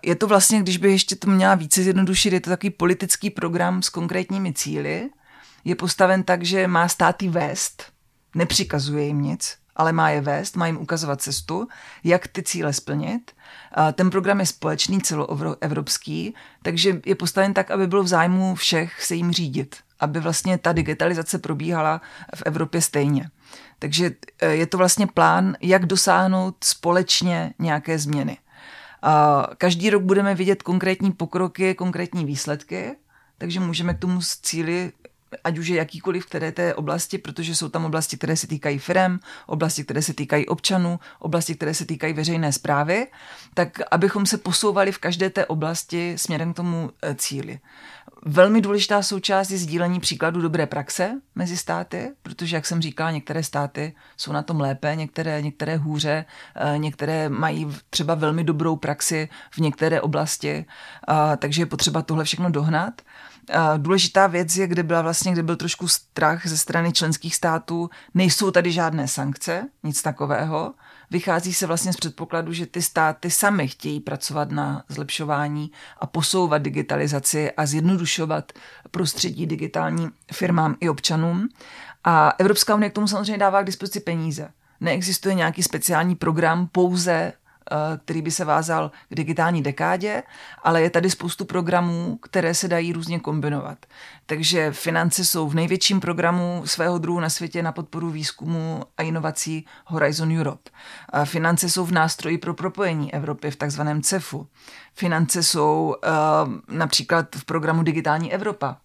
Je 0.03 0.15
to 0.15 0.27
vlastně, 0.27 0.61
když 0.61 0.77
by 0.77 0.91
ještě 0.91 1.15
to 1.15 1.29
měla 1.29 1.55
více 1.55 1.83
zjednodušit, 1.83 2.33
je 2.33 2.41
to 2.41 2.49
takový 2.49 2.69
politický 2.69 3.29
program 3.29 3.81
s 3.81 3.89
konkrétními 3.89 4.53
cíly, 4.53 5.09
je 5.65 5.75
postaven 5.75 6.23
tak, 6.23 6.43
že 6.43 6.67
má 6.67 6.87
státy 6.87 7.29
vést, 7.29 7.83
nepřikazuje 8.35 9.05
jim 9.05 9.21
nic, 9.21 9.57
ale 9.75 9.91
má 9.91 10.09
je 10.09 10.21
vést, 10.21 10.55
má 10.55 10.67
jim 10.67 10.77
ukazovat 10.77 11.21
cestu, 11.21 11.67
jak 12.03 12.27
ty 12.27 12.43
cíle 12.43 12.73
splnit. 12.73 13.31
Ten 13.93 14.09
program 14.09 14.39
je 14.39 14.45
společný, 14.45 15.01
celoevropský, 15.01 16.35
takže 16.63 17.01
je 17.05 17.15
postaven 17.15 17.53
tak, 17.53 17.71
aby 17.71 17.87
bylo 17.87 18.03
v 18.03 18.07
zájmu 18.07 18.55
všech 18.55 19.03
se 19.03 19.15
jim 19.15 19.31
řídit, 19.31 19.75
aby 19.99 20.19
vlastně 20.19 20.57
ta 20.57 20.73
digitalizace 20.73 21.39
probíhala 21.39 22.01
v 22.35 22.43
Evropě 22.45 22.81
stejně. 22.81 23.29
Takže 23.79 24.11
e, 24.41 24.47
je 24.47 24.65
to 24.65 24.77
vlastně 24.77 25.07
plán, 25.07 25.55
jak 25.61 25.85
dosáhnout 25.85 26.63
společně 26.63 27.53
nějaké 27.59 27.99
změny. 27.99 28.37
Každý 29.57 29.89
rok 29.89 30.03
budeme 30.03 30.35
vidět 30.35 30.63
konkrétní 30.63 31.11
pokroky, 31.11 31.75
konkrétní 31.75 32.25
výsledky, 32.25 32.95
takže 33.37 33.59
můžeme 33.59 33.93
k 33.93 33.99
tomu 33.99 34.19
cíli 34.41 34.91
ať 35.43 35.57
už 35.57 35.67
je 35.67 35.77
jakýkoliv 35.77 36.23
v 36.23 36.25
které 36.25 36.51
té 36.51 36.75
oblasti, 36.75 37.17
protože 37.17 37.55
jsou 37.55 37.69
tam 37.69 37.85
oblasti, 37.85 38.17
které 38.17 38.35
se 38.35 38.47
týkají 38.47 38.79
firm, 38.79 39.19
oblasti, 39.47 39.83
které 39.83 40.01
se 40.01 40.13
týkají 40.13 40.47
občanů, 40.47 40.99
oblasti, 41.19 41.55
které 41.55 41.73
se 41.73 41.85
týkají 41.85 42.13
veřejné 42.13 42.53
zprávy, 42.53 43.07
tak 43.53 43.79
abychom 43.91 44.25
se 44.25 44.37
posouvali 44.37 44.91
v 44.91 44.97
každé 44.97 45.29
té 45.29 45.45
oblasti 45.45 46.13
směrem 46.17 46.53
k 46.53 46.55
tomu 46.55 46.91
e, 47.01 47.15
cíli. 47.15 47.59
Velmi 48.25 48.61
důležitá 48.61 49.01
součást 49.01 49.49
je 49.49 49.57
sdílení 49.57 49.99
příkladu 49.99 50.41
dobré 50.41 50.65
praxe 50.65 51.21
mezi 51.35 51.57
státy, 51.57 52.11
protože, 52.23 52.55
jak 52.55 52.65
jsem 52.65 52.81
říkala, 52.81 53.11
některé 53.11 53.43
státy 53.43 53.95
jsou 54.17 54.31
na 54.31 54.41
tom 54.41 54.59
lépe, 54.59 54.95
některé, 54.95 55.41
některé 55.41 55.77
hůře, 55.77 56.25
e, 56.55 56.77
některé 56.77 57.29
mají 57.29 57.67
třeba 57.89 58.15
velmi 58.15 58.43
dobrou 58.43 58.75
praxi 58.75 59.29
v 59.51 59.57
některé 59.57 60.01
oblasti, 60.01 60.65
takže 61.37 61.61
je 61.61 61.65
potřeba 61.65 62.01
tohle 62.01 62.23
všechno 62.23 62.49
dohnat. 62.49 63.01
Důležitá 63.77 64.27
věc 64.27 64.55
je, 64.55 64.67
kde 64.67 64.83
byla 64.83 65.01
vlastně, 65.01 65.31
kde 65.31 65.43
byl 65.43 65.55
trošku 65.55 65.87
strach 65.87 66.47
ze 66.47 66.57
strany 66.57 66.93
členských 66.93 67.35
států, 67.35 67.89
nejsou 68.13 68.51
tady 68.51 68.71
žádné 68.71 69.07
sankce, 69.07 69.67
nic 69.83 70.01
takového. 70.01 70.73
Vychází 71.11 71.53
se 71.53 71.67
vlastně 71.67 71.93
z 71.93 71.97
předpokladu, 71.97 72.53
že 72.53 72.65
ty 72.65 72.81
státy 72.81 73.31
sami 73.31 73.67
chtějí 73.67 73.99
pracovat 73.99 74.51
na 74.51 74.83
zlepšování 74.89 75.71
a 75.97 76.05
posouvat 76.07 76.61
digitalizaci 76.61 77.51
a 77.51 77.65
zjednodušovat 77.65 78.51
prostředí 78.91 79.47
digitální 79.47 80.09
firmám 80.33 80.75
i 80.79 80.89
občanům. 80.89 81.49
A 82.03 82.33
Evropská 82.37 82.75
unie 82.75 82.89
k 82.89 82.93
tomu 82.93 83.07
samozřejmě 83.07 83.37
dává 83.37 83.61
k 83.61 83.65
dispozici 83.65 83.99
peníze. 83.99 84.49
Neexistuje 84.79 85.35
nějaký 85.35 85.63
speciální 85.63 86.15
program 86.15 86.67
pouze 86.67 87.33
Eh, 87.33 87.40
který 88.03 88.21
by 88.21 88.31
se 88.31 88.45
vázal 88.45 88.91
k 89.09 89.15
digitální 89.15 89.63
dekádě, 89.63 90.23
ale 90.63 90.81
je 90.81 90.89
tady 90.89 91.09
spoustu 91.09 91.45
programů, 91.45 92.17
které 92.21 92.53
se 92.53 92.67
dají 92.67 92.93
různě 92.93 93.19
kombinovat. 93.19 93.85
Takže 94.25 94.71
finance 94.71 95.25
jsou 95.25 95.49
v 95.49 95.55
největším 95.55 95.99
programu 95.99 96.61
svého 96.65 96.97
druhu 96.97 97.19
na 97.19 97.29
světě 97.29 97.63
na 97.63 97.71
podporu 97.71 98.09
výzkumu 98.09 98.83
a 98.97 99.01
inovací 99.01 99.65
Horizon 99.85 100.39
Europe. 100.39 100.69
Finance 101.25 101.69
jsou 101.69 101.85
v 101.85 101.91
nástroji 101.91 102.37
pro 102.37 102.53
propojení 102.53 103.13
Evropy 103.13 103.51
v 103.51 103.55
takzvaném 103.55 104.01
CEFu. 104.01 104.47
Finance 104.93 105.43
jsou 105.43 105.95
uh, 106.03 106.75
například 106.77 107.35
v 107.35 107.45
programu 107.45 107.83
Digitální 107.83 108.33
Evropa. 108.33 108.77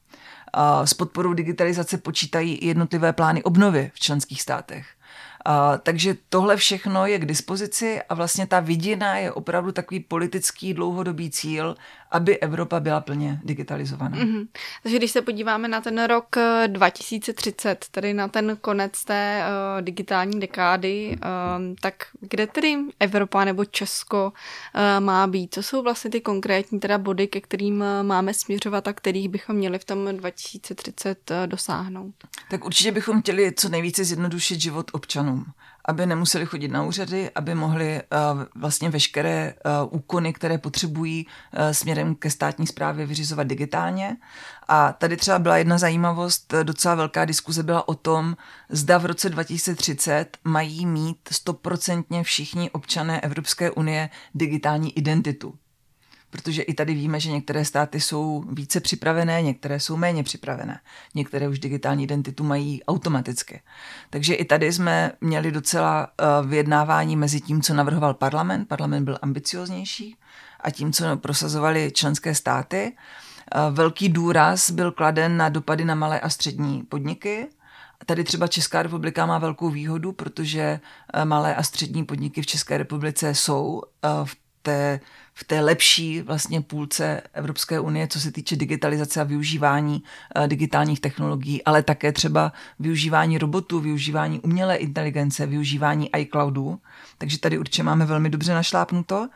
S 0.85 0.95
podporou 0.95 1.33
digitalizace 1.33 1.99
počítají 1.99 2.55
i 2.55 2.67
jednotlivé 2.67 3.13
plány 3.13 3.43
obnovy 3.43 3.91
v 3.95 4.01
členských 4.01 4.43
státech. 4.43 4.87
Uh, 5.47 5.79
takže 5.83 6.17
tohle 6.29 6.57
všechno 6.57 7.07
je 7.07 7.19
k 7.19 7.27
dispozici 7.27 8.03
a 8.03 8.15
vlastně 8.15 8.47
ta 8.47 8.61
vidina 8.61 9.19
je 9.19 9.33
opravdu 9.33 9.73
takový 9.73 10.01
politický 10.01 10.75
dlouhodobý 10.75 11.31
cíl, 11.31 11.77
aby 12.11 12.39
Evropa 12.39 12.81
byla 12.81 13.01
plně 13.01 13.41
digitalizovaná. 13.45 14.19
Mm-hmm. 14.19 14.47
Takže 14.83 14.99
když 14.99 15.11
se 15.11 15.23
podíváme 15.23 15.69
na 15.69 15.81
ten 15.81 16.05
rok 16.05 16.37
2030, 16.67 17.71
eh, 17.71 17.77
tedy 17.91 18.15
na 18.15 18.29
ten 18.29 18.57
konec 18.61 19.05
té 19.05 19.45
uh, 19.45 19.85
digitální 19.85 20.41
dekády, 20.41 21.17
uh, 21.17 21.75
tak 21.81 21.95
kde 22.21 22.47
tedy 22.47 22.77
Evropa 23.01 23.45
nebo 23.45 23.65
Česko 23.65 24.33
uh, 24.33 25.05
má 25.05 25.27
být? 25.27 25.55
Co 25.55 25.63
jsou 25.63 25.83
vlastně 25.83 26.11
ty 26.11 26.21
konkrétní 26.21 26.81
teda 26.81 26.99
body, 26.99 27.27
ke 27.27 27.41
kterým 27.41 27.85
máme 28.03 28.35
směřovat 28.35 28.89
a 28.89 28.93
kterých 28.93 29.29
bychom 29.29 29.57
měli 29.57 29.79
v 29.79 29.85
tom 29.85 30.17
2030 30.17 31.31
uh, 31.31 31.47
dosáhnout? 31.47 32.15
Tak 32.51 32.65
určitě 32.65 32.93
bychom 32.93 33.21
chtěli 33.21 33.53
co 33.53 33.69
nejvíce 33.69 34.05
zjednodušit 34.05 34.61
život 34.61 34.91
občanům 34.93 35.45
aby 35.87 36.07
nemuseli 36.07 36.47
chodit 36.47 36.69
na 36.69 36.83
úřady, 36.85 37.31
aby 37.35 37.55
mohli 37.55 38.03
uh, 38.35 38.43
vlastně 38.55 38.91
veškeré 38.91 39.55
uh, 39.55 39.99
úkony, 39.99 40.33
které 40.33 40.59
potřebují 40.59 41.27
uh, 41.27 41.71
směrem 41.71 42.15
ke 42.15 42.31
státní 42.31 42.67
správě 42.67 43.07
vyřizovat 43.07 43.47
digitálně. 43.47 44.17
A 44.69 44.93
tady 44.93 45.17
třeba 45.17 45.39
byla 45.39 45.57
jedna 45.57 45.79
zajímavost, 45.79 46.55
docela 46.63 46.95
velká 46.95 47.25
diskuze 47.25 47.63
byla 47.63 47.89
o 47.89 47.95
tom, 47.95 48.37
zda 48.69 48.99
v 48.99 49.07
roce 49.07 49.29
2030 49.29 50.37
mají 50.45 50.87
mít 50.87 51.29
stoprocentně 51.33 52.23
všichni 52.23 52.71
občané 52.71 53.21
Evropské 53.21 53.71
unie 53.71 54.11
digitální 54.35 54.99
identitu 54.99 55.55
protože 56.37 56.63
i 56.63 56.75
tady 56.75 56.95
víme, 56.95 57.21
že 57.21 57.31
některé 57.31 57.65
státy 57.65 58.01
jsou 58.01 58.45
více 58.53 58.81
připravené, 58.81 59.43
některé 59.43 59.81
jsou 59.81 59.97
méně 59.97 60.23
připravené. 60.23 60.81
Některé 61.15 61.49
už 61.49 61.59
digitální 61.59 62.05
identitu 62.05 62.45
mají 62.45 62.85
automaticky. 62.85 63.61
Takže 64.11 64.35
i 64.35 64.45
tady 64.45 64.73
jsme 64.73 65.13
měli 65.21 65.53
docela 65.53 66.07
uh, 66.07 66.51
vyjednávání 66.51 67.17
mezi 67.17 67.41
tím, 67.41 67.63
co 67.63 67.75
navrhoval 67.75 68.15
parlament. 68.15 68.69
Parlament 68.69 69.05
byl 69.05 69.19
ambicioznější 69.23 70.17
a 70.61 70.71
tím, 70.71 70.93
co 70.93 71.17
prosazovali 71.17 71.91
členské 71.95 72.35
státy. 72.35 72.93
Uh, 72.93 73.75
velký 73.75 74.09
důraz 74.09 74.71
byl 74.71 74.93
kladen 74.93 75.37
na 75.37 75.49
dopady 75.49 75.85
na 75.85 75.95
malé 75.95 76.21
a 76.21 76.29
střední 76.29 76.83
podniky, 76.83 77.47
Tady 78.07 78.25
třeba 78.25 78.47
Česká 78.47 78.83
republika 78.83 79.27
má 79.27 79.39
velkou 79.39 79.71
výhodu, 79.71 80.13
protože 80.13 80.81
uh, 81.17 81.25
malé 81.25 81.55
a 81.55 81.63
střední 81.63 82.05
podniky 82.05 82.43
v 82.43 82.47
České 82.47 82.79
republice 82.79 83.35
jsou 83.35 83.83
v 84.25 84.37
té 84.63 85.01
v 85.39 85.45
té 85.45 85.61
lepší 85.61 86.23
vlastně 86.23 86.61
půlce 86.61 87.23
Evropské 87.33 87.81
unie, 87.81 88.09
co 88.09 88.21
se 88.21 88.33
týče 88.33 88.57
digitalizace 88.57 89.21
a 89.21 89.25
využívání 89.25 90.03
uh, 90.37 90.47
digitálních 90.47 91.01
technologií, 91.01 91.65
ale 91.65 91.83
také 91.83 92.13
třeba 92.13 92.53
využívání 92.79 93.39
robotů, 93.39 93.81
využívání 93.81 94.41
umělé 94.41 94.77
inteligence, 94.77 95.47
využívání 95.47 96.11
iCloudu. 96.17 96.79
Takže 97.19 97.39
tady 97.39 97.59
určitě 97.59 97.83
máme 97.83 98.07
velmi 98.07 98.31
dobře 98.31 98.55
našlápnuto. 98.55 99.29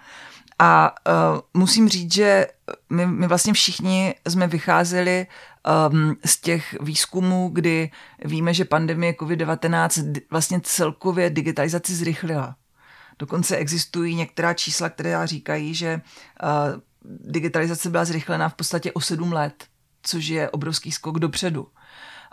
A 0.58 0.94
uh, 1.08 1.40
musím 1.60 1.88
říct, 1.88 2.14
že 2.14 2.46
my, 2.90 3.06
my 3.06 3.26
vlastně 3.26 3.52
všichni 3.52 4.14
jsme 4.28 4.46
vycházeli 4.46 5.26
um, 5.90 6.16
z 6.24 6.40
těch 6.40 6.76
výzkumů, 6.80 7.50
kdy 7.52 7.90
víme, 8.24 8.54
že 8.54 8.64
pandemie 8.64 9.12
COVID-19 9.12 10.20
vlastně 10.30 10.60
celkově 10.62 11.30
digitalizaci 11.30 11.94
zrychlila. 11.94 12.56
Dokonce 13.20 13.56
existují 13.56 14.14
některá 14.14 14.54
čísla, 14.54 14.88
které 14.88 15.26
říkají, 15.26 15.74
že 15.74 16.00
uh, 16.42 16.80
digitalizace 17.04 17.90
byla 17.90 18.04
zrychlena 18.04 18.48
v 18.48 18.54
podstatě 18.54 18.92
o 18.92 19.00
sedm 19.00 19.32
let, 19.32 19.64
což 20.02 20.26
je 20.26 20.50
obrovský 20.50 20.92
skok 20.92 21.18
dopředu. 21.18 21.68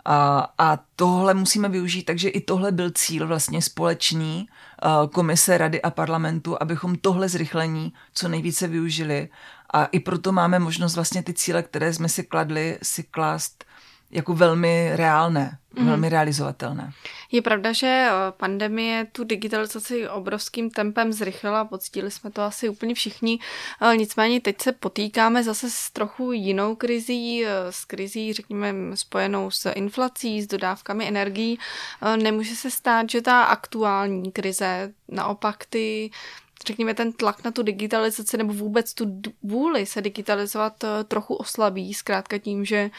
A, 0.04 0.48
a 0.58 0.78
tohle 0.96 1.34
musíme 1.34 1.68
využít, 1.68 2.02
takže 2.02 2.28
i 2.28 2.40
tohle 2.40 2.72
byl 2.72 2.90
cíl 2.90 3.26
vlastně 3.26 3.62
společný 3.62 4.48
uh, 4.84 5.06
komise, 5.10 5.58
rady 5.58 5.82
a 5.82 5.90
parlamentu, 5.90 6.62
abychom 6.62 6.96
tohle 6.96 7.28
zrychlení 7.28 7.92
co 8.14 8.28
nejvíce 8.28 8.68
využili. 8.68 9.28
A 9.72 9.84
i 9.84 10.00
proto 10.00 10.32
máme 10.32 10.58
možnost 10.58 10.94
vlastně 10.94 11.22
ty 11.22 11.34
cíle, 11.34 11.62
které 11.62 11.94
jsme 11.94 12.08
si 12.08 12.22
kladli, 12.22 12.78
si 12.82 13.02
klást 13.02 13.64
jako 14.10 14.34
velmi 14.34 14.90
reálné, 14.94 15.58
mm. 15.78 15.86
velmi 15.86 16.08
realizovatelné. 16.08 16.92
Je 17.32 17.42
pravda, 17.42 17.72
že 17.72 17.86
eh, 17.86 18.10
pandemie 18.36 19.06
tu 19.12 19.24
digitalizaci 19.24 20.08
obrovským 20.08 20.70
tempem 20.70 21.12
zrychlila, 21.12 21.64
poctili 21.64 22.10
jsme 22.10 22.30
to 22.30 22.42
asi 22.42 22.68
úplně 22.68 22.94
všichni, 22.94 23.38
eh, 23.82 23.96
nicméně 23.96 24.40
teď 24.40 24.62
se 24.62 24.72
potýkáme 24.72 25.42
zase 25.42 25.70
s 25.70 25.90
trochu 25.90 26.32
jinou 26.32 26.74
krizí, 26.74 27.44
eh, 27.44 27.50
s 27.70 27.84
krizí, 27.84 28.32
řekněme, 28.32 28.74
spojenou 28.94 29.50
s 29.50 29.70
inflací, 29.70 30.42
s 30.42 30.46
dodávkami 30.46 31.08
energií. 31.08 31.58
Nemůže 32.22 32.56
se 32.56 32.70
stát, 32.70 33.10
že 33.10 33.22
ta 33.22 33.42
aktuální 33.44 34.32
krize 34.32 34.92
naopak 35.08 35.64
ty 35.68 36.10
řekněme, 36.66 36.94
ten 36.94 37.12
tlak 37.12 37.44
na 37.44 37.50
tu 37.50 37.62
digitalizaci 37.62 38.36
nebo 38.36 38.52
vůbec 38.52 38.94
tu 38.94 39.22
vůli 39.42 39.86
se 39.86 40.02
digitalizovat 40.02 40.84
eh, 40.84 41.04
trochu 41.04 41.34
oslabí, 41.34 41.94
zkrátka 41.94 42.38
tím, 42.38 42.64
že 42.64 42.76
eh, 42.76 42.90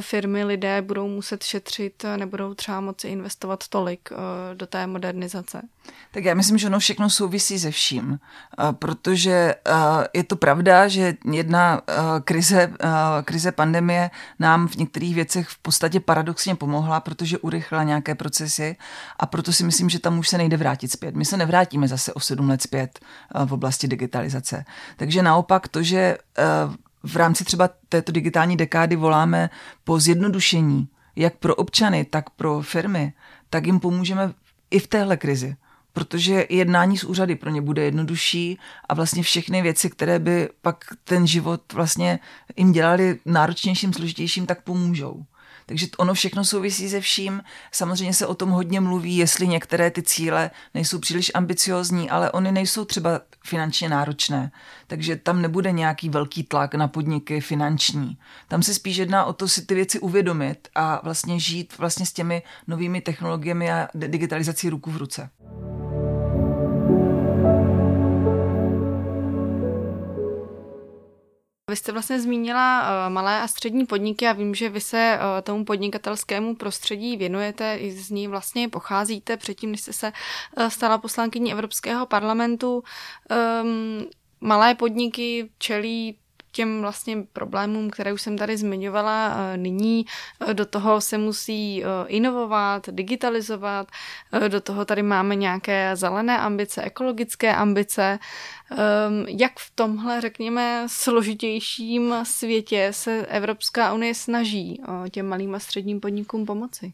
firmy, 0.00 0.44
lidé 0.44 0.82
budou 0.82 1.08
muset 1.08 1.42
šetřit, 1.42 2.04
eh, 2.04 2.16
nebudou 2.16 2.54
třeba 2.54 2.80
moci 2.80 3.08
investovat 3.08 3.68
tolik 3.68 4.08
do 4.54 4.66
té 4.66 4.86
modernizace. 4.86 5.62
Tak 6.10 6.24
já 6.24 6.34
myslím, 6.34 6.58
že 6.58 6.66
ono 6.66 6.78
všechno 6.78 7.10
souvisí 7.10 7.58
se 7.58 7.70
vším, 7.70 8.18
protože 8.72 9.54
je 10.14 10.24
to 10.24 10.36
pravda, 10.36 10.88
že 10.88 11.14
jedna 11.32 11.80
krize, 12.24 12.72
krize 13.24 13.52
pandemie 13.52 14.10
nám 14.38 14.68
v 14.68 14.76
některých 14.76 15.14
věcech 15.14 15.48
v 15.48 15.58
podstatě 15.58 16.00
paradoxně 16.00 16.54
pomohla, 16.54 17.00
protože 17.00 17.38
urychlila 17.38 17.82
nějaké 17.82 18.14
procesy 18.14 18.76
a 19.18 19.26
proto 19.26 19.52
si 19.52 19.64
myslím, 19.64 19.88
že 19.88 19.98
tam 19.98 20.18
už 20.18 20.28
se 20.28 20.38
nejde 20.38 20.56
vrátit 20.56 20.92
zpět. 20.92 21.14
My 21.14 21.24
se 21.24 21.36
nevrátíme 21.36 21.88
zase 21.88 22.12
o 22.12 22.20
sedm 22.20 22.48
let 22.48 22.62
zpět 22.62 22.87
v 23.44 23.52
oblasti 23.52 23.88
digitalizace. 23.88 24.64
Takže 24.96 25.22
naopak 25.22 25.68
to, 25.68 25.82
že 25.82 26.18
v 27.02 27.16
rámci 27.16 27.44
třeba 27.44 27.70
této 27.88 28.12
digitální 28.12 28.56
dekády 28.56 28.96
voláme 28.96 29.50
po 29.84 30.00
zjednodušení 30.00 30.88
jak 31.16 31.36
pro 31.36 31.54
občany, 31.54 32.04
tak 32.04 32.30
pro 32.30 32.62
firmy, 32.62 33.12
tak 33.50 33.66
jim 33.66 33.80
pomůžeme 33.80 34.32
i 34.70 34.78
v 34.78 34.86
téhle 34.86 35.16
krizi 35.16 35.56
protože 35.92 36.46
jednání 36.48 36.98
s 36.98 37.04
úřady 37.04 37.34
pro 37.34 37.50
ně 37.50 37.62
bude 37.62 37.82
jednodušší 37.82 38.58
a 38.88 38.94
vlastně 38.94 39.22
všechny 39.22 39.62
věci, 39.62 39.90
které 39.90 40.18
by 40.18 40.48
pak 40.62 40.84
ten 41.04 41.26
život 41.26 41.72
vlastně 41.72 42.18
jim 42.56 42.72
dělali 42.72 43.18
náročnějším, 43.26 43.92
složitějším, 43.92 44.46
tak 44.46 44.62
pomůžou. 44.62 45.24
Takže 45.68 45.86
ono 45.98 46.14
všechno 46.14 46.44
souvisí 46.44 46.90
se 46.90 47.00
vším. 47.00 47.42
Samozřejmě 47.72 48.14
se 48.14 48.26
o 48.26 48.34
tom 48.34 48.50
hodně 48.50 48.80
mluví, 48.80 49.16
jestli 49.16 49.48
některé 49.48 49.90
ty 49.90 50.02
cíle 50.02 50.50
nejsou 50.74 50.98
příliš 50.98 51.30
ambiciozní, 51.34 52.10
ale 52.10 52.30
oni 52.30 52.52
nejsou 52.52 52.84
třeba 52.84 53.20
finančně 53.44 53.88
náročné. 53.88 54.50
Takže 54.86 55.16
tam 55.16 55.42
nebude 55.42 55.72
nějaký 55.72 56.08
velký 56.08 56.42
tlak 56.42 56.74
na 56.74 56.88
podniky 56.88 57.40
finanční. 57.40 58.18
Tam 58.48 58.62
se 58.62 58.74
spíš 58.74 58.96
jedná 58.96 59.24
o 59.24 59.32
to 59.32 59.48
si 59.48 59.66
ty 59.66 59.74
věci 59.74 60.00
uvědomit 60.00 60.68
a 60.74 61.00
vlastně 61.04 61.40
žít 61.40 61.78
vlastně 61.78 62.06
s 62.06 62.12
těmi 62.12 62.42
novými 62.66 63.00
technologiemi 63.00 63.72
a 63.72 63.88
digitalizací 63.94 64.70
ruku 64.70 64.90
v 64.90 64.96
ruce. 64.96 65.30
Vy 71.68 71.76
jste 71.76 71.92
vlastně 71.92 72.20
zmínila 72.20 72.82
uh, 72.82 73.12
malé 73.12 73.40
a 73.40 73.48
střední 73.48 73.86
podniky 73.86 74.26
a 74.26 74.32
vím, 74.32 74.54
že 74.54 74.68
vy 74.68 74.80
se 74.80 75.18
uh, 75.18 75.42
tomu 75.42 75.64
podnikatelskému 75.64 76.54
prostředí 76.54 77.16
věnujete, 77.16 77.76
i 77.76 77.92
z 77.92 78.10
ní 78.10 78.28
vlastně 78.28 78.68
pocházíte 78.68 79.36
předtím, 79.36 79.70
než 79.70 79.80
jste 79.80 79.92
se 79.92 80.12
uh, 80.56 80.68
stala 80.68 80.98
poslankyní 80.98 81.52
Evropského 81.52 82.06
parlamentu. 82.06 82.82
Um, 83.62 84.06
malé 84.40 84.74
podniky 84.74 85.50
čelí 85.58 86.18
těm 86.52 86.80
vlastně 86.80 87.16
problémům, 87.32 87.90
které 87.90 88.12
už 88.12 88.22
jsem 88.22 88.38
tady 88.38 88.56
zmiňovala 88.56 89.36
nyní. 89.56 90.06
Do 90.52 90.66
toho 90.66 91.00
se 91.00 91.18
musí 91.18 91.84
inovovat, 92.06 92.88
digitalizovat, 92.88 93.88
do 94.48 94.60
toho 94.60 94.84
tady 94.84 95.02
máme 95.02 95.34
nějaké 95.36 95.96
zelené 95.96 96.38
ambice, 96.38 96.82
ekologické 96.82 97.54
ambice. 97.54 98.18
Ehm, 98.70 99.26
jak 99.28 99.58
v 99.58 99.70
tomhle, 99.74 100.20
řekněme, 100.20 100.84
složitějším 100.86 102.14
světě 102.22 102.88
se 102.90 103.26
Evropská 103.26 103.92
unie 103.92 104.14
snaží 104.14 104.82
těm 105.10 105.26
malým 105.26 105.54
a 105.54 105.58
středním 105.58 106.00
podnikům 106.00 106.46
pomoci? 106.46 106.92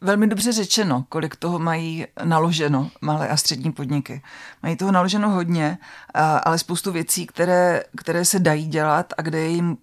Velmi 0.00 0.26
dobře 0.26 0.52
řečeno, 0.52 1.04
kolik 1.08 1.36
toho 1.36 1.58
mají 1.58 2.06
naloženo 2.24 2.90
malé 3.00 3.28
a 3.28 3.36
střední 3.36 3.72
podniky. 3.72 4.22
Mají 4.62 4.76
toho 4.76 4.92
naloženo 4.92 5.30
hodně, 5.30 5.78
ale 6.42 6.58
spoustu 6.58 6.92
věcí, 6.92 7.26
které, 7.26 7.82
které 7.96 8.24
se 8.24 8.38
dají 8.38 8.66
dělat 8.66 9.12
a 9.18 9.22
kde 9.22 9.38
je, 9.38 9.48
jim, 9.48 9.76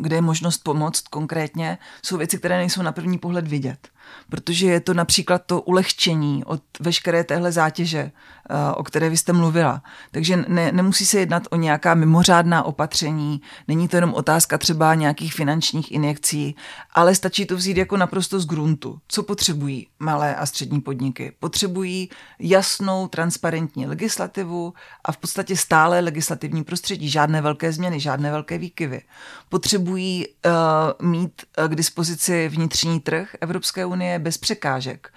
kde 0.00 0.16
je 0.16 0.22
možnost 0.22 0.58
pomoct 0.58 1.08
konkrétně, 1.08 1.78
jsou 2.02 2.16
věci, 2.16 2.38
které 2.38 2.56
nejsou 2.56 2.82
na 2.82 2.92
první 2.92 3.18
pohled 3.18 3.48
vidět 3.48 3.88
protože 4.28 4.66
je 4.66 4.80
to 4.80 4.94
například 4.94 5.42
to 5.46 5.60
ulehčení 5.60 6.44
od 6.44 6.62
veškeré 6.80 7.24
téhle 7.24 7.52
zátěže, 7.52 7.98
eh, 7.98 8.74
o 8.74 8.82
které 8.82 9.10
vy 9.10 9.16
jste 9.16 9.32
mluvila. 9.32 9.82
Takže 10.10 10.44
ne, 10.48 10.72
nemusí 10.72 11.06
se 11.06 11.18
jednat 11.18 11.42
o 11.50 11.56
nějaká 11.56 11.94
mimořádná 11.94 12.62
opatření, 12.62 13.40
není 13.68 13.88
to 13.88 13.96
jenom 13.96 14.14
otázka 14.14 14.58
třeba 14.58 14.94
nějakých 14.94 15.34
finančních 15.34 15.92
injekcí, 15.92 16.56
ale 16.94 17.14
stačí 17.14 17.46
to 17.46 17.56
vzít 17.56 17.76
jako 17.76 17.96
naprosto 17.96 18.40
z 18.40 18.46
gruntu. 18.46 18.98
Co 19.08 19.22
potřebují 19.22 19.86
malé 19.98 20.36
a 20.36 20.46
střední 20.46 20.80
podniky? 20.80 21.32
Potřebují 21.40 22.10
jasnou, 22.38 23.08
transparentní 23.08 23.86
legislativu 23.86 24.74
a 25.04 25.12
v 25.12 25.16
podstatě 25.16 25.56
stále 25.56 26.00
legislativní 26.00 26.64
prostředí, 26.64 27.10
žádné 27.10 27.42
velké 27.42 27.72
změny, 27.72 28.00
žádné 28.00 28.30
velké 28.30 28.58
výkyvy. 28.58 29.02
Potřebují 29.48 30.26
uh, 30.26 31.08
mít 31.08 31.42
uh, 31.58 31.68
k 31.68 31.74
dispozici 31.74 32.48
vnitřní 32.48 33.00
trh 33.00 33.36
Evropské 33.40 33.84
unie, 33.86 34.01
unie 34.02 34.18
bez 34.18 34.38
překážek. 34.38 35.12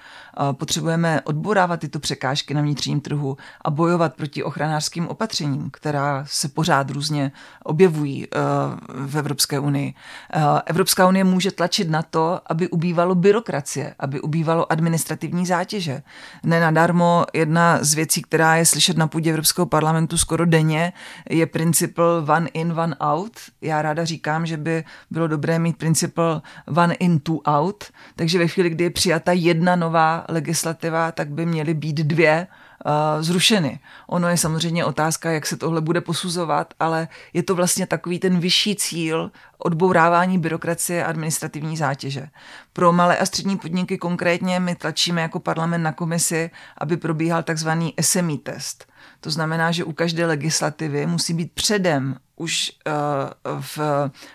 Potřebujeme 0.51 1.21
odborávat 1.21 1.79
tyto 1.79 1.99
překážky 1.99 2.53
na 2.53 2.61
vnitřním 2.61 3.01
trhu 3.01 3.37
a 3.61 3.69
bojovat 3.69 4.15
proti 4.15 4.43
ochranářským 4.43 5.07
opatřením, 5.07 5.69
která 5.73 6.25
se 6.27 6.49
pořád 6.49 6.89
různě 6.89 7.31
objevují 7.63 8.27
eh, 8.27 8.37
v 8.87 9.17
Evropské 9.17 9.59
unii. 9.59 9.93
Eh, 10.33 10.41
Evropská 10.65 11.07
unie 11.07 11.23
může 11.23 11.51
tlačit 11.51 11.89
na 11.89 12.01
to, 12.01 12.41
aby 12.47 12.69
ubývalo 12.69 13.15
byrokracie, 13.15 13.95
aby 13.99 14.21
ubývalo 14.21 14.71
administrativní 14.71 15.45
zátěže. 15.45 16.01
Nenadarmo 16.43 17.25
jedna 17.33 17.79
z 17.81 17.93
věcí, 17.93 18.21
která 18.21 18.55
je 18.55 18.65
slyšet 18.65 18.97
na 18.97 19.07
půdě 19.07 19.29
Evropského 19.29 19.65
parlamentu 19.65 20.17
skoro 20.17 20.45
denně, 20.45 20.93
je 21.29 21.45
princip 21.45 21.99
one 22.27 22.47
in, 22.53 22.79
one 22.79 22.95
out. 22.99 23.39
Já 23.61 23.81
ráda 23.81 24.05
říkám, 24.05 24.45
že 24.45 24.57
by 24.57 24.83
bylo 25.11 25.27
dobré 25.27 25.59
mít 25.59 25.77
princip 25.77 26.19
one 26.77 26.93
in, 26.93 27.19
two 27.19 27.39
out, 27.47 27.83
takže 28.15 28.39
ve 28.39 28.47
chvíli, 28.47 28.64
kdy 28.69 28.83
je 28.83 28.89
přijata 28.89 29.31
jedna 29.31 29.75
nová 29.75 30.25
legislativa, 30.29 31.11
tak 31.11 31.29
by 31.29 31.45
měly 31.45 31.73
být 31.73 31.95
dvě 31.95 32.47
uh, 32.85 32.91
zrušeny. 33.21 33.79
Ono 34.07 34.27
je 34.27 34.37
samozřejmě 34.37 34.85
otázka, 34.85 35.31
jak 35.31 35.45
se 35.45 35.57
tohle 35.57 35.81
bude 35.81 36.01
posuzovat, 36.01 36.73
ale 36.79 37.07
je 37.33 37.43
to 37.43 37.55
vlastně 37.55 37.87
takový 37.87 38.19
ten 38.19 38.39
vyšší 38.39 38.75
cíl 38.75 39.31
odbourávání 39.57 40.39
byrokracie 40.39 41.05
a 41.05 41.07
administrativní 41.07 41.77
zátěže. 41.77 42.27
Pro 42.73 42.91
malé 42.91 43.17
a 43.17 43.25
střední 43.25 43.57
podniky 43.57 43.97
konkrétně 43.97 44.59
my 44.59 44.75
tlačíme 44.75 45.21
jako 45.21 45.39
parlament 45.39 45.83
na 45.83 45.91
komisi, 45.91 46.49
aby 46.77 46.97
probíhal 46.97 47.43
takzvaný 47.43 47.93
SME 48.01 48.37
test. 48.37 48.85
To 49.19 49.31
znamená, 49.31 49.71
že 49.71 49.83
u 49.83 49.93
každé 49.93 50.25
legislativy 50.25 51.05
musí 51.05 51.33
být 51.33 51.51
předem 51.51 52.15
už 52.35 52.71
v, 53.59 53.77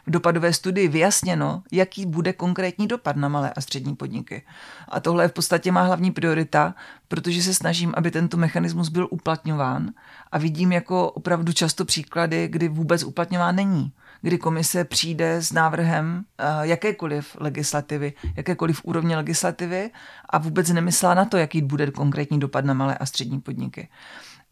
v 0.04 0.10
dopadové 0.10 0.52
studii 0.52 0.88
vyjasněno, 0.88 1.62
jaký 1.72 2.06
bude 2.06 2.32
konkrétní 2.32 2.86
dopad 2.86 3.16
na 3.16 3.28
malé 3.28 3.52
a 3.52 3.60
střední 3.60 3.96
podniky. 3.96 4.42
A 4.88 5.00
tohle 5.00 5.24
je 5.24 5.28
v 5.28 5.32
podstatě 5.32 5.72
má 5.72 5.82
hlavní 5.82 6.10
priorita, 6.10 6.74
protože 7.08 7.42
se 7.42 7.54
snažím, 7.54 7.94
aby 7.96 8.10
tento 8.10 8.36
mechanismus 8.36 8.88
byl 8.88 9.08
uplatňován 9.10 9.90
a 10.32 10.38
vidím 10.38 10.72
jako 10.72 11.10
opravdu 11.10 11.52
často 11.52 11.84
příklady, 11.84 12.48
kdy 12.48 12.68
vůbec 12.68 13.04
uplatňován 13.04 13.56
není 13.56 13.92
kdy 14.22 14.38
komise 14.38 14.84
přijde 14.84 15.42
s 15.42 15.52
návrhem 15.52 16.24
uh, 16.40 16.60
jakékoliv 16.60 17.36
legislativy, 17.40 18.12
jakékoliv 18.36 18.80
úrovně 18.84 19.16
legislativy 19.16 19.90
a 20.30 20.38
vůbec 20.38 20.68
nemyslela 20.68 21.14
na 21.14 21.24
to, 21.24 21.36
jaký 21.36 21.62
bude 21.62 21.90
konkrétní 21.90 22.40
dopad 22.40 22.64
na 22.64 22.74
malé 22.74 22.98
a 22.98 23.06
střední 23.06 23.40
podniky. 23.40 23.88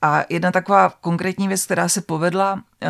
A 0.02 0.24
jedna 0.28 0.50
taková 0.50 0.90
konkrétní 1.00 1.48
věc, 1.48 1.64
která 1.64 1.88
se 1.88 2.00
povedla 2.00 2.62
eh, 2.80 2.88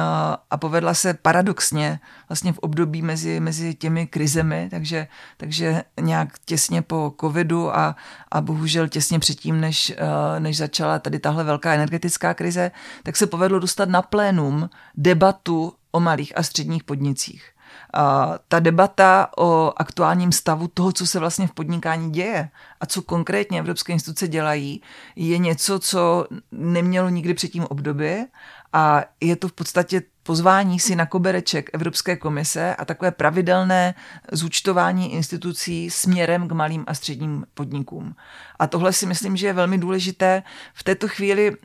a 0.50 0.56
povedla 0.56 0.94
se 0.94 1.14
paradoxně 1.14 2.00
vlastně 2.28 2.52
v 2.52 2.58
období 2.58 3.02
mezi, 3.02 3.40
mezi 3.40 3.74
těmi 3.74 4.06
krizemi, 4.06 4.68
takže, 4.70 5.08
takže 5.36 5.82
nějak 6.00 6.38
těsně 6.44 6.82
po 6.82 7.14
covidu 7.20 7.76
a, 7.76 7.96
a 8.30 8.40
bohužel 8.40 8.88
těsně 8.88 9.18
předtím, 9.18 9.60
než, 9.60 9.90
eh, 9.96 10.40
než 10.40 10.56
začala 10.56 10.98
tady 10.98 11.18
tahle 11.18 11.44
velká 11.44 11.74
energetická 11.74 12.34
krize, 12.34 12.70
tak 13.02 13.16
se 13.16 13.26
povedlo 13.26 13.58
dostat 13.58 13.88
na 13.88 14.02
plénum 14.02 14.70
debatu 14.94 15.72
o 15.98 16.00
malých 16.00 16.38
a 16.38 16.42
středních 16.42 16.84
podnicích. 16.84 17.50
A 17.94 18.34
ta 18.48 18.60
debata 18.60 19.28
o 19.38 19.72
aktuálním 19.76 20.32
stavu 20.32 20.68
toho, 20.68 20.92
co 20.92 21.06
se 21.06 21.18
vlastně 21.18 21.46
v 21.46 21.52
podnikání 21.52 22.10
děje 22.10 22.50
a 22.80 22.86
co 22.86 23.02
konkrétně 23.02 23.58
evropské 23.58 23.92
instituce 23.92 24.28
dělají, 24.28 24.82
je 25.16 25.38
něco, 25.38 25.78
co 25.78 26.26
nemělo 26.52 27.08
nikdy 27.08 27.34
předtím 27.34 27.64
období 27.64 28.26
a 28.72 29.04
je 29.20 29.36
to 29.36 29.48
v 29.48 29.52
podstatě 29.52 30.02
pozvání 30.22 30.80
si 30.80 30.96
na 30.96 31.06
kobereček 31.06 31.70
Evropské 31.72 32.16
komise 32.16 32.76
a 32.76 32.84
takové 32.84 33.10
pravidelné 33.10 33.94
zúčtování 34.32 35.12
institucí 35.12 35.90
směrem 35.90 36.48
k 36.48 36.52
malým 36.52 36.84
a 36.86 36.94
středním 36.94 37.44
podnikům. 37.54 38.14
A 38.58 38.66
tohle 38.66 38.92
si 38.92 39.06
myslím, 39.06 39.36
že 39.36 39.46
je 39.46 39.52
velmi 39.52 39.78
důležité. 39.78 40.42
V 40.74 40.82
této 40.82 41.08
chvíli 41.08 41.56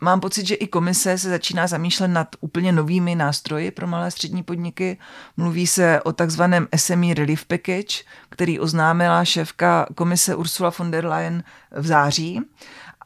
Mám 0.00 0.20
pocit, 0.20 0.46
že 0.46 0.54
i 0.54 0.66
komise 0.66 1.18
se 1.18 1.28
začíná 1.28 1.66
zamýšlet 1.66 2.08
nad 2.08 2.28
úplně 2.40 2.72
novými 2.72 3.14
nástroji 3.14 3.70
pro 3.70 3.86
malé 3.86 4.06
a 4.06 4.10
střední 4.10 4.42
podniky. 4.42 4.98
Mluví 5.36 5.66
se 5.66 6.00
o 6.02 6.12
takzvaném 6.12 6.68
SME 6.76 7.14
Relief 7.14 7.44
Package, 7.44 8.04
který 8.28 8.60
oznámila 8.60 9.24
šéfka 9.24 9.86
komise 9.94 10.34
Ursula 10.34 10.72
von 10.78 10.90
der 10.90 11.06
Leyen 11.06 11.44
v 11.70 11.86
září. 11.86 12.40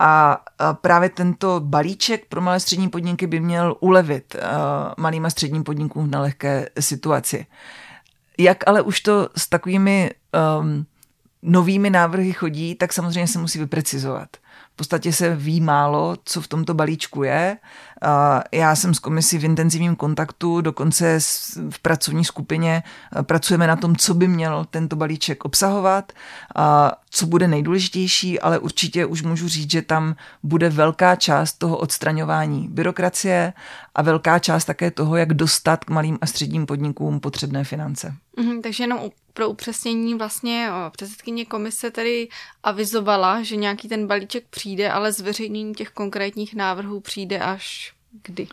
A 0.01 0.45
právě 0.73 1.09
tento 1.09 1.61
balíček 1.61 2.27
pro 2.29 2.41
malé 2.41 2.61
střední 2.61 2.89
podniky 2.89 3.27
by 3.27 3.41
měl 3.41 3.77
ulevit 3.81 4.37
malým 4.97 5.27
a 5.27 5.31
středním 5.31 5.65
podnikům 5.65 6.07
v 6.07 6.11
nelehké 6.11 6.69
situaci. 6.81 7.47
Jak 8.39 8.69
ale 8.69 8.83
už 8.83 9.01
to 9.01 9.29
s 9.37 9.49
takovými 9.49 10.11
um, 10.61 10.87
novými 11.43 11.91
návrhy 11.91 12.33
chodí, 12.33 12.75
tak 12.75 12.93
samozřejmě 12.93 13.27
se 13.27 13.39
musí 13.39 13.59
vyprecizovat 13.59 14.29
podstatě 14.79 15.13
se 15.13 15.37
ví 15.37 15.61
málo, 15.61 16.17
co 16.25 16.41
v 16.41 16.49
tomto 16.49 16.75
balíčku 16.75 17.23
je. 17.23 17.59
Já 18.53 18.77
jsem 18.77 18.95
s 18.95 18.99
komisí 18.99 19.39
v 19.39 19.45
intenzivním 19.45 19.97
kontaktu, 19.97 20.61
dokonce 20.61 21.19
v 21.71 21.79
pracovní 21.83 22.25
skupině 22.25 22.83
pracujeme 23.23 23.67
na 23.67 23.77
tom, 23.77 23.97
co 23.97 24.15
by 24.15 24.29
měl 24.29 24.67
tento 24.71 24.97
balíček 24.97 25.45
obsahovat, 25.45 26.13
co 27.11 27.27
bude 27.27 27.49
nejdůležitější, 27.49 28.41
ale 28.41 28.59
určitě 28.59 29.07
už 29.07 29.23
můžu 29.23 29.49
říct, 29.49 29.71
že 29.71 29.83
tam 29.83 30.17
bude 30.43 30.71
velká 30.71 31.17
část 31.17 31.53
toho 31.53 31.77
odstraňování 31.77 32.69
byrokracie 32.69 33.53
a 33.95 34.03
velká 34.03 34.39
část 34.39 34.65
také 34.65 34.91
toho, 34.91 35.17
jak 35.17 35.35
dostat 35.35 35.85
k 35.85 35.91
malým 35.91 36.19
a 36.21 36.27
středním 36.27 36.67
podnikům 36.67 37.21
potřebné 37.21 37.65
finance. 37.65 38.15
Mhm, 38.37 38.63
takže 38.63 38.85
jenom 38.85 39.01
pro 39.35 39.49
upřesnění 39.49 40.15
vlastně 40.15 40.69
předsedkyně 40.91 41.45
komise 41.45 41.91
tedy 41.91 42.29
avizovala, 42.63 43.43
že 43.43 43.57
nějaký 43.57 43.89
ten 43.89 44.07
balíček 44.07 44.45
přijde, 44.51 44.91
ale 44.91 45.13
zveřejnění 45.13 45.75
těch 45.75 45.91
konkrétních 45.91 46.55
návrhů 46.55 47.01
přijde 47.01 47.39
až 47.39 47.88
kdy? 48.23 48.49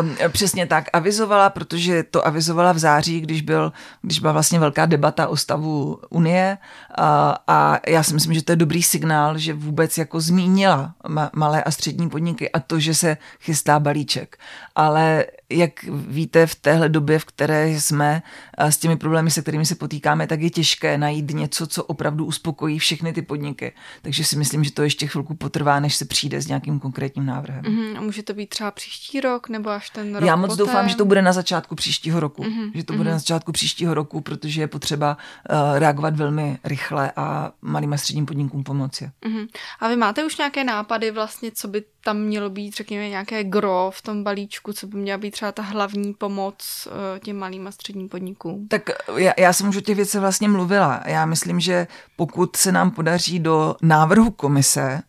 Um, 0.00 0.16
přesně 0.28 0.66
tak, 0.66 0.84
avizovala, 0.92 1.50
protože 1.50 2.02
to 2.02 2.26
avizovala 2.26 2.72
v 2.72 2.78
září, 2.78 3.20
když, 3.20 3.42
byl, 3.42 3.72
když 4.02 4.18
byla 4.18 4.32
vlastně 4.32 4.60
velká 4.60 4.86
debata 4.86 5.28
o 5.28 5.36
stavu 5.36 6.00
Unie 6.10 6.58
a, 6.98 7.36
a 7.46 7.90
já 7.90 8.02
si 8.02 8.14
myslím, 8.14 8.34
že 8.34 8.44
to 8.44 8.52
je 8.52 8.56
dobrý 8.56 8.82
signál, 8.82 9.38
že 9.38 9.54
vůbec 9.54 9.98
jako 9.98 10.20
zmínila 10.20 10.94
ma, 11.08 11.30
malé 11.34 11.62
a 11.62 11.70
střední 11.70 12.10
podniky 12.10 12.50
a 12.50 12.60
to, 12.60 12.80
že 12.80 12.94
se 12.94 13.16
chystá 13.40 13.80
balíček. 13.80 14.38
Ale 14.74 15.26
jak 15.50 15.82
víte, 16.08 16.46
v 16.46 16.54
téhle 16.54 16.88
době, 16.88 17.18
v 17.18 17.24
které 17.24 17.68
jsme 17.68 18.22
s 18.58 18.76
těmi 18.76 18.96
problémy, 18.96 19.30
se 19.30 19.42
kterými 19.42 19.66
se 19.66 19.74
potýkáme, 19.74 20.26
tak 20.26 20.40
je 20.40 20.50
těžké 20.50 20.98
najít 20.98 21.30
něco, 21.30 21.66
co 21.66 21.84
opravdu 21.84 22.24
uspokojí 22.24 22.78
všechny 22.78 23.12
ty 23.12 23.22
podniky. 23.22 23.72
Takže 24.02 24.24
si 24.24 24.36
myslím, 24.36 24.64
že 24.64 24.72
to 24.72 24.82
ještě 24.82 25.06
chvilku 25.06 25.34
potrvá, 25.34 25.80
než 25.80 25.96
se 25.96 26.04
přijde 26.04 26.42
s 26.42 26.46
nějakým 26.46 26.80
konkrétním 26.80 27.26
návrhem. 27.26 27.64
Mm-hmm. 27.64 27.98
A 27.98 28.00
může 28.00 28.22
to 28.22 28.34
být 28.34 28.48
třeba 28.48 28.70
příští 28.70 29.20
rok 29.20 29.48
nebo 29.50 29.70
až 29.70 29.90
ten 29.90 30.14
rok 30.14 30.24
Já 30.24 30.36
moc 30.36 30.50
poté? 30.50 30.58
doufám, 30.58 30.88
že 30.88 30.96
to 30.96 31.04
bude 31.04 31.22
na 31.22 31.32
začátku 31.32 31.74
příštího 31.74 32.20
roku. 32.20 32.42
Mm-hmm. 32.42 32.70
Že 32.74 32.84
to 32.84 32.92
bude 32.92 33.08
mm-hmm. 33.08 33.12
na 33.12 33.18
začátku 33.18 33.52
příštího 33.52 33.94
roku, 33.94 34.20
protože 34.20 34.60
je 34.60 34.66
potřeba 34.66 35.16
uh, 35.50 35.78
reagovat 35.78 36.16
velmi 36.16 36.58
rychle 36.64 37.12
a 37.16 37.52
malým 37.62 37.92
a 37.92 37.96
středním 37.96 38.26
podnikům 38.26 38.64
pomoci. 38.64 39.10
Mm-hmm. 39.22 39.48
A 39.80 39.88
vy 39.88 39.96
máte 39.96 40.24
už 40.24 40.38
nějaké 40.38 40.64
nápady 40.64 41.10
vlastně, 41.10 41.50
co 41.50 41.68
by 41.68 41.84
tam 42.04 42.16
mělo 42.16 42.50
být, 42.50 42.76
řekněme, 42.76 43.08
nějaké 43.08 43.44
gro 43.44 43.90
v 43.94 44.02
tom 44.02 44.24
balíčku, 44.24 44.72
co 44.72 44.86
by 44.86 44.98
měla 44.98 45.18
být 45.18 45.30
třeba 45.30 45.52
ta 45.52 45.62
hlavní 45.62 46.14
pomoc 46.14 46.88
uh, 46.90 47.18
těm 47.18 47.38
malým 47.38 47.66
a 47.66 47.70
středním 47.70 48.08
podnikům? 48.08 48.68
Tak 48.68 48.90
já, 49.16 49.32
já 49.38 49.52
jsem 49.52 49.68
už 49.68 49.76
o 49.76 49.80
těch 49.80 49.96
věcech 49.96 50.20
vlastně 50.20 50.48
mluvila. 50.48 51.00
Já 51.06 51.26
myslím, 51.26 51.60
že 51.60 51.86
pokud 52.16 52.56
se 52.56 52.72
nám 52.72 52.90
podaří 52.90 53.38
do 53.38 53.76
návrhu 53.82 54.30
komise 54.30 55.02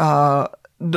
uh, 0.00 0.06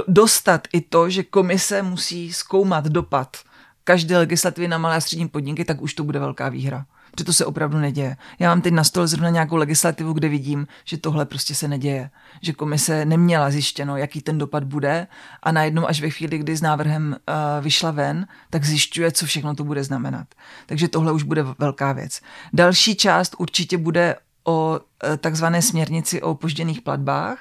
dostat 0.07 0.67
i 0.73 0.81
to, 0.81 1.09
že 1.09 1.23
komise 1.23 1.81
musí 1.81 2.33
zkoumat 2.33 2.87
dopad 2.87 3.37
každé 3.83 4.17
legislativy 4.17 4.67
na 4.67 4.77
malé 4.77 4.95
a 4.95 5.01
střední 5.01 5.27
podniky, 5.27 5.65
tak 5.65 5.81
už 5.81 5.93
to 5.93 6.03
bude 6.03 6.19
velká 6.19 6.49
výhra. 6.49 6.85
Protože 7.11 7.25
to 7.25 7.33
se 7.33 7.45
opravdu 7.45 7.77
neděje. 7.77 8.17
Já 8.39 8.49
mám 8.49 8.61
teď 8.61 8.73
na 8.73 8.83
stole 8.83 9.07
zrovna 9.07 9.29
nějakou 9.29 9.55
legislativu, 9.55 10.13
kde 10.13 10.29
vidím, 10.29 10.67
že 10.85 10.97
tohle 10.97 11.25
prostě 11.25 11.55
se 11.55 11.67
neděje. 11.67 12.09
Že 12.41 12.53
komise 12.53 13.05
neměla 13.05 13.51
zjištěno, 13.51 13.97
jaký 13.97 14.21
ten 14.21 14.37
dopad 14.37 14.63
bude 14.63 15.07
a 15.43 15.51
najednou 15.51 15.87
až 15.87 16.01
ve 16.01 16.09
chvíli, 16.09 16.37
kdy 16.37 16.57
s 16.57 16.61
návrhem 16.61 17.15
uh, 17.29 17.63
vyšla 17.63 17.91
ven, 17.91 18.27
tak 18.49 18.65
zjišťuje, 18.65 19.11
co 19.11 19.25
všechno 19.25 19.55
to 19.55 19.63
bude 19.63 19.83
znamenat. 19.83 20.27
Takže 20.65 20.87
tohle 20.87 21.11
už 21.11 21.23
bude 21.23 21.45
velká 21.59 21.93
věc. 21.93 22.21
Další 22.53 22.95
část 22.95 23.35
určitě 23.37 23.77
bude 23.77 24.15
o 24.43 24.79
uh, 24.79 25.17
takzvané 25.17 25.61
směrnici 25.61 26.21
o 26.21 26.31
opožděných 26.31 26.81
platbách, 26.81 27.39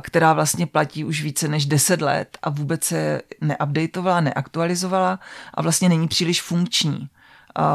která 0.00 0.32
vlastně 0.32 0.66
platí 0.66 1.04
už 1.04 1.22
více 1.22 1.48
než 1.48 1.66
10 1.66 2.02
let 2.02 2.38
a 2.42 2.50
vůbec 2.50 2.84
se 2.84 3.22
neupdateovala, 3.40 4.20
neaktualizovala 4.20 5.20
a 5.54 5.62
vlastně 5.62 5.88
není 5.88 6.08
příliš 6.08 6.42
funkční. 6.42 7.08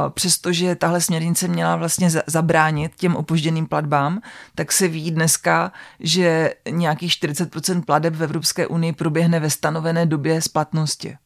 Přestože 0.10 0.76
tahle 0.76 1.02
směrnice 1.02 1.48
měla 1.48 1.76
vlastně 1.76 2.10
zabránit 2.28 2.96
těm 2.96 3.16
opožděným 3.16 3.68
platbám, 3.68 4.22
tak 4.56 4.72
se 4.72 4.88
ví 4.88 5.12
dneska, 5.12 5.72
že 6.00 6.54
nějakých 6.70 7.12
40% 7.12 7.84
plateb 7.86 8.16
v 8.16 8.24
Evropské 8.24 8.68
unii 8.68 8.94
proběhne 8.94 9.40
ve 9.40 9.50
stanovené 9.50 10.06
době 10.06 10.42
splatnosti. 10.42 11.18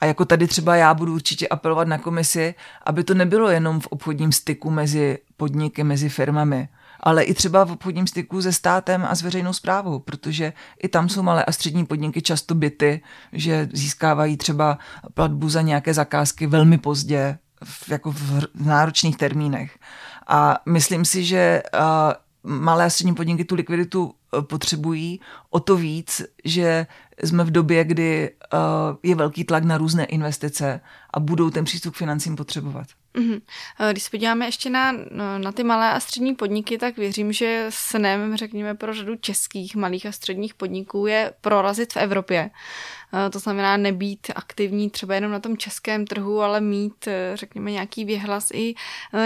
A 0.00 0.06
jako 0.06 0.24
tady 0.24 0.46
třeba 0.46 0.76
já 0.76 0.94
budu 0.94 1.14
určitě 1.14 1.48
apelovat 1.48 1.88
na 1.88 1.98
komisi, 1.98 2.54
aby 2.86 3.04
to 3.04 3.14
nebylo 3.14 3.48
jenom 3.48 3.80
v 3.80 3.86
obchodním 3.86 4.32
styku 4.32 4.70
mezi 4.70 5.18
podniky, 5.36 5.84
mezi 5.84 6.08
firmami, 6.08 6.68
ale 7.00 7.22
i 7.22 7.34
třeba 7.34 7.64
v 7.64 7.72
obchodním 7.72 8.06
styku 8.06 8.42
se 8.42 8.52
státem 8.52 9.06
a 9.08 9.14
s 9.14 9.22
veřejnou 9.22 9.52
zprávou, 9.52 9.98
protože 9.98 10.52
i 10.82 10.88
tam 10.88 11.08
jsou 11.08 11.22
malé 11.22 11.44
a 11.44 11.52
střední 11.52 11.86
podniky 11.86 12.22
často 12.22 12.54
byty, 12.54 13.02
že 13.32 13.68
získávají 13.72 14.36
třeba 14.36 14.78
platbu 15.14 15.48
za 15.48 15.62
nějaké 15.62 15.94
zakázky 15.94 16.46
velmi 16.46 16.78
pozdě, 16.78 17.38
v, 17.64 17.88
jako 17.88 18.12
v 18.12 18.48
náročných 18.54 19.16
termínech. 19.16 19.78
A 20.26 20.58
myslím 20.66 21.04
si, 21.04 21.24
že 21.24 21.62
uh, 21.74 22.52
malé 22.52 22.84
a 22.84 22.90
střední 22.90 23.14
podniky 23.14 23.44
tu 23.44 23.54
likviditu 23.54 24.04
uh, 24.04 24.42
potřebují 24.42 25.20
o 25.50 25.60
to 25.60 25.76
víc, 25.76 26.22
že 26.44 26.86
jsme 27.22 27.44
v 27.44 27.50
době, 27.50 27.84
kdy 27.84 28.30
uh, 28.52 28.58
je 29.02 29.14
velký 29.14 29.44
tlak 29.44 29.64
na 29.64 29.78
různé 29.78 30.04
investice 30.04 30.80
a 31.14 31.20
budou 31.20 31.50
ten 31.50 31.64
přístup 31.64 31.94
k 31.94 31.98
financím 31.98 32.36
potřebovat. 32.36 32.86
Mm-hmm. 33.14 33.40
Když 33.90 34.02
se 34.02 34.10
podíváme 34.10 34.46
ještě 34.46 34.70
na, 34.70 34.92
na 35.38 35.52
ty 35.52 35.64
malé 35.64 35.90
a 35.90 36.00
střední 36.00 36.34
podniky, 36.34 36.78
tak 36.78 36.96
věřím, 36.96 37.32
že 37.32 37.66
snem, 37.68 38.36
řekněme, 38.36 38.74
pro 38.74 38.94
řadu 38.94 39.16
českých 39.16 39.76
malých 39.76 40.06
a 40.06 40.12
středních 40.12 40.54
podniků 40.54 41.06
je 41.06 41.32
prorazit 41.40 41.92
v 41.92 41.96
Evropě. 41.96 42.50
To 43.32 43.38
znamená 43.38 43.76
nebýt 43.76 44.30
aktivní 44.34 44.90
třeba 44.90 45.14
jenom 45.14 45.32
na 45.32 45.40
tom 45.40 45.56
českém 45.56 46.06
trhu, 46.06 46.40
ale 46.40 46.60
mít, 46.60 47.08
řekněme, 47.34 47.70
nějaký 47.70 48.04
věhlas 48.04 48.48
i 48.54 48.74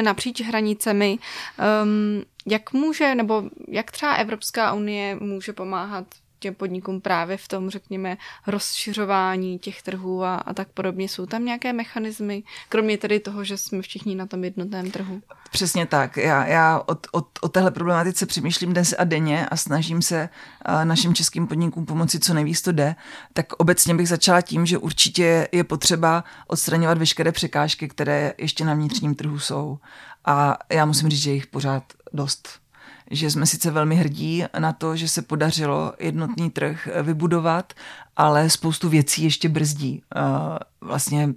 napříč 0.01 0.41
hranicemi. 0.41 1.19
Ehm, 1.59 2.23
jak 2.47 2.73
může, 2.73 3.15
nebo 3.15 3.43
jak 3.69 3.91
třeba 3.91 4.15
Evropská 4.15 4.73
unie 4.73 5.17
může 5.17 5.53
pomáhat 5.53 6.07
těm 6.45 6.55
podnikům 6.55 7.01
právě 7.01 7.37
v 7.37 7.49
tom, 7.49 7.71
řekněme, 7.71 8.17
rozšiřování 8.47 9.59
těch 9.59 9.83
trhů 9.83 10.25
a, 10.25 10.35
a 10.35 10.55
tak 10.55 10.69
podobně. 10.69 11.09
Jsou 11.09 11.27
tam 11.27 11.45
nějaké 11.45 11.73
mechanismy, 11.73 12.43
kromě 12.69 12.99
tedy 12.99 13.21
toho, 13.21 13.45
že 13.45 13.57
jsme 13.57 13.83
všichni 13.83 14.15
na 14.15 14.27
tom 14.27 14.45
jednotném 14.45 14.91
trhu? 14.91 15.23
Přesně 15.51 15.87
tak. 15.87 16.17
Já, 16.17 16.47
já 16.47 16.83
o, 16.87 17.19
o, 17.19 17.25
o 17.41 17.49
téhle 17.49 17.71
problematice 17.71 18.27
přemýšlím 18.27 18.73
dnes 18.73 18.95
a 18.99 19.05
denně 19.05 19.47
a 19.47 19.57
snažím 19.57 20.03
se 20.03 20.29
našim 20.85 21.15
českým 21.15 21.47
podnikům 21.47 21.87
pomoci, 21.87 22.19
co 22.19 22.35
nejvíc 22.35 22.63
to 22.63 22.73
jde. 22.73 22.97
Tak 23.33 23.53
obecně 23.53 23.95
bych 23.95 24.09
začala 24.09 24.41
tím, 24.41 24.67
že 24.67 24.79
určitě 24.79 25.49
je 25.53 25.65
potřeba 25.65 26.25
odstraňovat 26.47 26.99
veškeré 26.99 27.33
překážky, 27.33 27.89
které 27.89 28.33
ještě 28.39 28.65
na 28.65 28.75
vnitřním 28.75 29.15
trhu 29.15 29.39
jsou. 29.39 29.79
A 30.25 30.59
já 30.73 30.85
musím 30.85 31.09
říct, 31.09 31.23
že 31.23 31.31
jich 31.31 31.47
pořád 31.47 31.85
dost 32.13 32.64
že 33.11 33.31
jsme 33.31 33.47
sice 33.47 33.71
velmi 33.71 33.97
hrdí 33.97 34.45
na 34.59 34.73
to, 34.73 34.97
že 34.97 35.09
se 35.09 35.23
podařilo 35.23 35.93
jednotný 35.99 36.51
trh 36.51 36.89
vybudovat, 37.03 37.73
ale 38.17 38.51
spoustu 38.51 38.89
věcí 38.89 39.25
ještě 39.25 39.49
brzdí. 39.49 40.03
Vlastně 40.81 41.35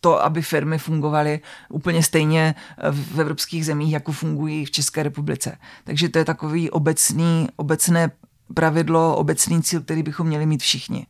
to, 0.00 0.24
aby 0.24 0.42
firmy 0.42 0.78
fungovaly 0.78 1.40
úplně 1.68 2.02
stejně 2.02 2.54
v 2.90 3.20
evropských 3.20 3.66
zemích, 3.66 3.92
jako 3.92 4.12
fungují 4.12 4.64
v 4.64 4.70
České 4.70 5.02
republice. 5.02 5.58
Takže 5.84 6.08
to 6.08 6.18
je 6.18 6.24
takový 6.24 6.70
obecný, 6.70 7.48
obecné 7.56 8.10
pravidlo, 8.54 9.16
obecný 9.16 9.62
cíl, 9.62 9.80
který 9.80 10.02
bychom 10.02 10.26
měli 10.26 10.46
mít 10.46 10.62
všichni. 10.62 11.06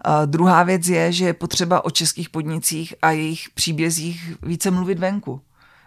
A 0.00 0.24
druhá 0.24 0.62
věc 0.62 0.88
je, 0.88 1.12
že 1.12 1.24
je 1.24 1.32
potřeba 1.34 1.84
o 1.84 1.90
českých 1.90 2.30
podnicích 2.30 2.94
a 3.02 3.10
jejich 3.10 3.50
příbězích 3.54 4.36
více 4.42 4.70
mluvit 4.70 4.98
venku 4.98 5.40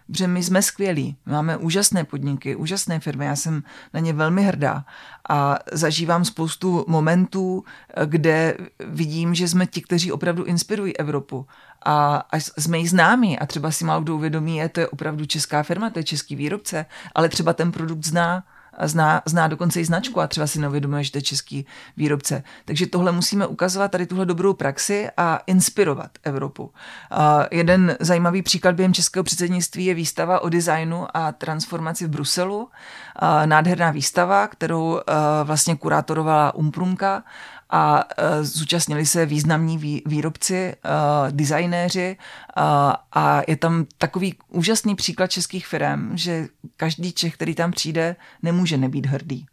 protože 0.07 0.27
my 0.27 0.43
jsme 0.43 0.61
skvělí, 0.61 1.15
máme 1.25 1.57
úžasné 1.57 2.03
podniky, 2.03 2.55
úžasné 2.55 2.99
firmy, 2.99 3.25
já 3.25 3.35
jsem 3.35 3.63
na 3.93 3.99
ně 3.99 4.13
velmi 4.13 4.43
hrdá 4.43 4.85
a 5.29 5.59
zažívám 5.71 6.25
spoustu 6.25 6.85
momentů, 6.87 7.63
kde 8.05 8.57
vidím, 8.87 9.35
že 9.35 9.47
jsme 9.47 9.67
ti, 9.67 9.81
kteří 9.81 10.11
opravdu 10.11 10.43
inspirují 10.43 10.97
Evropu 10.97 11.47
a, 11.85 12.15
a 12.31 12.39
jsme 12.39 12.77
jí 12.77 12.87
známí. 12.87 13.39
A 13.39 13.45
třeba 13.45 13.71
si 13.71 13.85
málo 13.85 14.01
kdo 14.01 14.15
uvědomí, 14.15 14.57
je 14.57 14.69
to 14.69 14.79
je 14.79 14.87
opravdu 14.87 15.25
česká 15.25 15.63
firma, 15.63 15.89
to 15.89 15.99
je 15.99 16.03
český 16.03 16.35
výrobce, 16.35 16.85
ale 17.15 17.29
třeba 17.29 17.53
ten 17.53 17.71
produkt 17.71 18.05
zná 18.05 18.43
zná, 18.83 19.21
zná 19.25 19.47
dokonce 19.47 19.81
i 19.81 19.85
značku 19.85 20.21
a 20.21 20.27
třeba 20.27 20.47
si 20.47 20.59
neuvědomuje, 20.59 21.03
že 21.03 21.11
to 21.11 21.17
je 21.17 21.21
český 21.21 21.65
výrobce. 21.97 22.43
Takže 22.65 22.87
tohle 22.87 23.11
musíme 23.11 23.47
ukazovat, 23.47 23.91
tady 23.91 24.05
tuhle 24.05 24.25
dobrou 24.25 24.53
praxi 24.53 25.09
a 25.17 25.39
inspirovat 25.47 26.11
Evropu. 26.23 26.71
A 27.11 27.45
jeden 27.51 27.97
zajímavý 27.99 28.41
příklad 28.41 28.75
během 28.75 28.93
českého 28.93 29.23
předsednictví 29.23 29.85
je 29.85 29.93
výstava 29.93 30.39
o 30.39 30.49
designu 30.49 31.07
a 31.13 31.31
transformaci 31.31 32.05
v 32.05 32.09
Bruselu. 32.09 32.69
A 33.15 33.45
nádherná 33.45 33.91
výstava, 33.91 34.47
kterou 34.47 34.99
vlastně 35.43 35.75
kurátorovala 35.75 36.55
Umprumka 36.55 37.23
a 37.69 38.03
uh, 38.03 38.23
zúčastnili 38.41 39.05
se 39.05 39.25
významní 39.25 40.01
výrobci, 40.05 40.75
uh, 40.85 41.31
designéři 41.31 42.17
uh, 42.57 42.63
a 43.11 43.41
je 43.47 43.55
tam 43.55 43.85
takový 43.97 44.35
úžasný 44.49 44.95
příklad 44.95 45.27
českých 45.27 45.67
firm, 45.67 46.17
že 46.17 46.47
každý 46.77 47.13
Čech, 47.13 47.33
který 47.33 47.55
tam 47.55 47.71
přijde, 47.71 48.15
nemůže 48.43 48.77
nebýt 48.77 49.05
hrdý. 49.05 49.45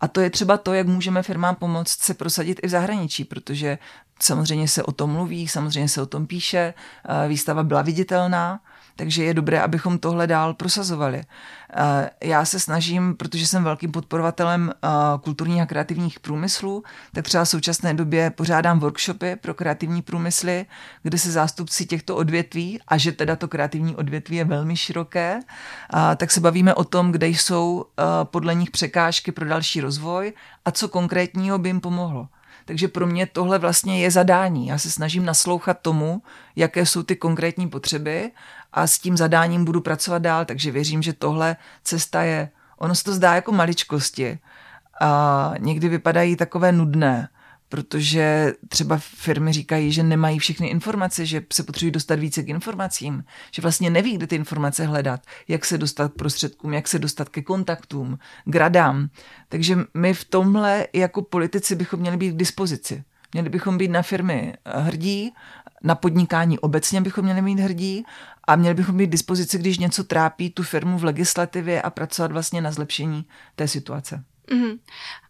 A 0.00 0.08
to 0.08 0.20
je 0.20 0.30
třeba 0.30 0.56
to, 0.56 0.74
jak 0.74 0.86
můžeme 0.86 1.22
firmám 1.22 1.54
pomoct 1.54 2.02
se 2.02 2.14
prosadit 2.14 2.60
i 2.62 2.66
v 2.66 2.70
zahraničí, 2.70 3.24
protože 3.24 3.78
samozřejmě 4.20 4.68
se 4.68 4.82
o 4.82 4.92
tom 4.92 5.10
mluví, 5.10 5.48
samozřejmě 5.48 5.88
se 5.88 6.02
o 6.02 6.06
tom 6.06 6.26
píše, 6.26 6.74
výstava 7.28 7.62
byla 7.62 7.82
viditelná, 7.82 8.60
takže 8.96 9.24
je 9.24 9.34
dobré, 9.34 9.60
abychom 9.60 9.98
tohle 9.98 10.26
dál 10.26 10.54
prosazovali. 10.54 11.22
Eh, 11.76 12.10
já 12.22 12.44
se 12.44 12.60
snažím, 12.60 13.16
protože 13.16 13.46
jsem 13.46 13.64
velkým 13.64 13.92
podporovatelem 13.92 14.72
eh, 14.72 14.88
kulturních 15.24 15.62
a 15.62 15.66
kreativních 15.66 16.20
průmyslů, 16.20 16.82
tak 17.12 17.24
třeba 17.24 17.44
v 17.44 17.48
současné 17.48 17.94
době 17.94 18.30
pořádám 18.30 18.80
workshopy 18.80 19.36
pro 19.36 19.54
kreativní 19.54 20.02
průmysly, 20.02 20.66
kde 21.02 21.18
se 21.18 21.32
zástupci 21.32 21.86
těchto 21.86 22.16
odvětví, 22.16 22.80
a 22.88 22.98
že 22.98 23.12
teda 23.12 23.36
to 23.36 23.48
kreativní 23.48 23.96
odvětví 23.96 24.36
je 24.36 24.44
velmi 24.44 24.76
široké, 24.76 25.40
tak 26.16 26.30
se 26.30 26.40
bavíme 26.40 26.74
o 26.74 26.84
tom, 26.84 27.12
kde 27.12 27.28
jsou 27.28 27.84
eh, 27.84 28.02
podle 28.24 28.54
nich 28.54 28.70
překážky 28.70 29.32
pro 29.32 29.48
další 29.48 29.80
rozvoj 29.80 30.32
a 30.64 30.70
co 30.70 30.88
konkrétního 30.88 31.58
by 31.58 31.68
jim 31.68 31.80
pomohlo. 31.80 32.28
Takže 32.64 32.88
pro 32.88 33.06
mě 33.06 33.26
tohle 33.26 33.58
vlastně 33.58 34.00
je 34.00 34.10
zadání. 34.10 34.66
Já 34.66 34.78
se 34.78 34.90
snažím 34.90 35.24
naslouchat 35.24 35.78
tomu, 35.82 36.22
jaké 36.56 36.86
jsou 36.86 37.02
ty 37.02 37.16
konkrétní 37.16 37.68
potřeby 37.68 38.30
a 38.72 38.86
s 38.86 38.98
tím 38.98 39.16
zadáním 39.16 39.64
budu 39.64 39.80
pracovat 39.80 40.22
dál, 40.22 40.44
takže 40.44 40.70
věřím, 40.70 41.02
že 41.02 41.12
tohle 41.12 41.56
cesta 41.84 42.22
je, 42.22 42.48
ono 42.78 42.94
se 42.94 43.04
to 43.04 43.12
zdá 43.12 43.34
jako 43.34 43.52
maličkosti 43.52 44.38
a 45.00 45.54
někdy 45.58 45.88
vypadají 45.88 46.36
takové 46.36 46.72
nudné, 46.72 47.28
protože 47.68 48.52
třeba 48.68 48.98
firmy 48.98 49.52
říkají, 49.52 49.92
že 49.92 50.02
nemají 50.02 50.38
všechny 50.38 50.66
informace, 50.66 51.26
že 51.26 51.42
se 51.52 51.62
potřebují 51.62 51.92
dostat 51.92 52.18
více 52.18 52.42
k 52.42 52.48
informacím, 52.48 53.24
že 53.50 53.62
vlastně 53.62 53.90
neví, 53.90 54.16
kde 54.16 54.26
ty 54.26 54.36
informace 54.36 54.86
hledat, 54.86 55.20
jak 55.48 55.64
se 55.64 55.78
dostat 55.78 56.12
k 56.12 56.14
prostředkům, 56.14 56.74
jak 56.74 56.88
se 56.88 56.98
dostat 56.98 57.28
ke 57.28 57.42
kontaktům, 57.42 58.18
k 58.44 58.56
radám. 58.56 59.08
Takže 59.48 59.78
my 59.94 60.14
v 60.14 60.24
tomhle 60.24 60.86
jako 60.92 61.22
politici 61.22 61.74
bychom 61.74 62.00
měli 62.00 62.16
být 62.16 62.32
k 62.32 62.36
dispozici. 62.36 63.04
Měli 63.32 63.48
bychom 63.48 63.78
být 63.78 63.88
na 63.88 64.02
firmy 64.02 64.54
hrdí, 64.66 65.32
na 65.82 65.94
podnikání 65.94 66.58
obecně 66.58 67.00
bychom 67.00 67.24
měli 67.24 67.42
mít 67.42 67.60
hrdí 67.60 68.04
a 68.44 68.56
měli 68.56 68.74
bychom 68.74 68.96
být 68.96 69.10
dispozici, 69.10 69.58
když 69.58 69.78
něco 69.78 70.04
trápí 70.04 70.50
tu 70.50 70.62
firmu 70.62 70.98
v 70.98 71.04
legislativě 71.04 71.82
a 71.82 71.90
pracovat 71.90 72.32
vlastně 72.32 72.60
na 72.60 72.72
zlepšení 72.72 73.26
té 73.56 73.68
situace. 73.68 74.24
Mm-hmm. 74.48 74.78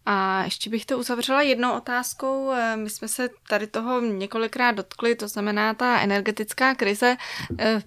A 0.07 0.45
ještě 0.45 0.71
bych 0.71 0.87
to 0.87 0.99
uzavřela 0.99 1.43
jednou 1.43 1.73
otázkou. 1.77 2.51
Eh, 2.53 2.77
my 2.77 2.91
jsme 2.91 3.09
se 3.09 3.29
tady 3.49 3.67
toho 3.67 4.01
několikrát 4.01 4.73
dotkli, 4.73 5.15
to 5.15 5.29
znamená 5.29 5.75
ta 5.75 6.01
energetická 6.01 6.75
krize. 6.75 7.17
Eh, 7.59 7.83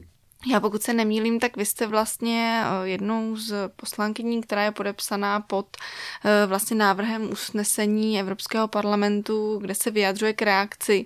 já 0.52 0.60
pokud 0.60 0.84
se 0.84 0.94
nemýlím, 0.94 1.40
tak 1.40 1.58
vy 1.58 1.66
jste 1.66 1.88
vlastně 1.88 2.64
eh, 2.66 2.88
jednou 2.88 3.36
z 3.36 3.70
poslankyní, 3.76 4.42
která 4.42 4.64
je 4.64 4.72
podepsaná 4.72 5.40
pod 5.40 5.78
vlastně 6.48 6.78
návrhem 6.78 7.32
usnesení 7.32 8.20
Evropského 8.20 8.68
parlamentu, 8.68 9.58
kde 9.62 9.76
se 9.76 9.92
vyjadřuje 9.92 10.34
k 10.34 10.42
reakci 10.42 11.06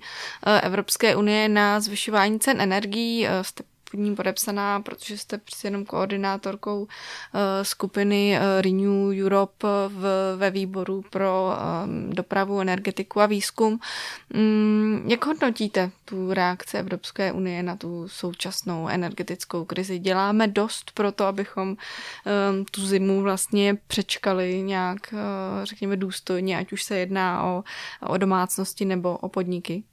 Evropské 0.62 1.16
unie 1.16 1.50
na 1.50 1.80
zvyšování 1.80 2.40
cen 2.40 2.62
energií. 2.62 3.28
Jste 3.42 3.64
pod 3.92 3.98
ním 3.98 4.16
podepsaná, 4.16 4.80
protože 4.80 5.18
jste 5.18 5.38
přeci 5.38 5.68
jenom 5.68 5.86
koordinátorkou 5.86 6.82
uh, 6.82 6.88
skupiny 7.64 8.38
uh, 8.38 8.62
Renew 8.62 9.26
Europe 9.26 9.68
v, 9.88 10.36
ve 10.38 10.52
výboru 10.52 11.04
pro 11.10 11.54
dopravu, 12.10 12.62
energetiku 12.62 13.22
a 13.22 13.26
výzkum. 13.26 13.80
Um, 14.36 15.04
jak 15.08 15.26
hodnotíte 15.26 15.92
tu 16.06 16.34
reakci 16.34 16.78
Evropské 16.78 17.32
unie 17.32 17.64
na 17.64 17.76
tu 17.76 18.08
současnou 18.08 18.88
energetickou 18.88 19.66
krizi? 19.66 20.00
Děláme 20.00 20.48
dost 20.48 20.92
pro 20.92 21.12
to, 21.12 21.26
abychom 21.26 21.76
tu 22.72 22.86
zimu 22.86 23.22
vlastně 23.22 23.78
přečkali 23.88 24.62
nějak, 24.62 25.14
řekněme, 25.64 25.98
důstojně, 25.98 26.58
ať 26.58 26.72
už 26.72 26.84
se 26.84 26.98
jedná 27.00 27.44
o, 27.44 27.64
o 28.08 28.18
domácnosti 28.18 28.86
nebo 28.86 29.18
o 29.18 29.30
podniky? 29.30 29.84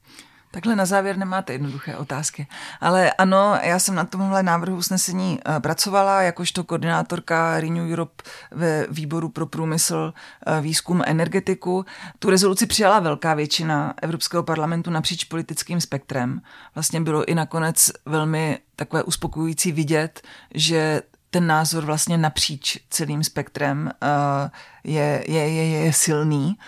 Takhle 0.57 0.77
na 0.77 0.87
závěr 0.87 1.17
nemáte 1.17 1.53
jednoduché 1.53 1.97
otázky. 1.97 2.47
Ale 2.81 3.13
ano, 3.13 3.59
já 3.63 3.79
jsem 3.79 3.95
na 3.95 4.05
tomhle 4.05 4.43
návrhu 4.43 4.77
usnesení 4.77 5.39
eh, 5.47 5.61
pracovala 5.61 6.23
jakožto 6.23 6.65
koordinátorka 6.65 7.61
Renew 7.61 7.93
Europe 7.93 8.25
ve 8.51 8.87
výboru 8.91 9.29
pro 9.29 9.47
průmysl, 9.47 10.15
eh, 10.47 10.61
výzkum, 10.61 11.03
energetiku. 11.07 11.85
Tu 12.19 12.31
rezoluci 12.31 12.67
přijala 12.67 13.01
velká 13.01 13.35
většina 13.35 13.95
Evropského 14.03 14.43
parlamentu 14.43 14.91
napříč 14.91 15.25
politickým 15.25 15.81
spektrem. 15.81 16.41
Vlastně 16.75 17.01
bylo 17.01 17.25
i 17.25 17.35
nakonec 17.35 17.91
velmi 18.07 18.59
takové 18.77 19.03
uspokojující 19.03 19.73
vidět, 19.73 20.23
že 20.55 21.03
ten 21.37 21.47
názor 21.47 21.85
vlastně 21.85 22.19
napříč 22.19 22.79
celým 22.91 23.25
spektrem 23.25 23.91
uh, 24.03 24.51
je, 24.85 25.25
je, 25.29 25.49
je, 25.49 25.69
je 25.69 25.93
silný. 25.93 26.59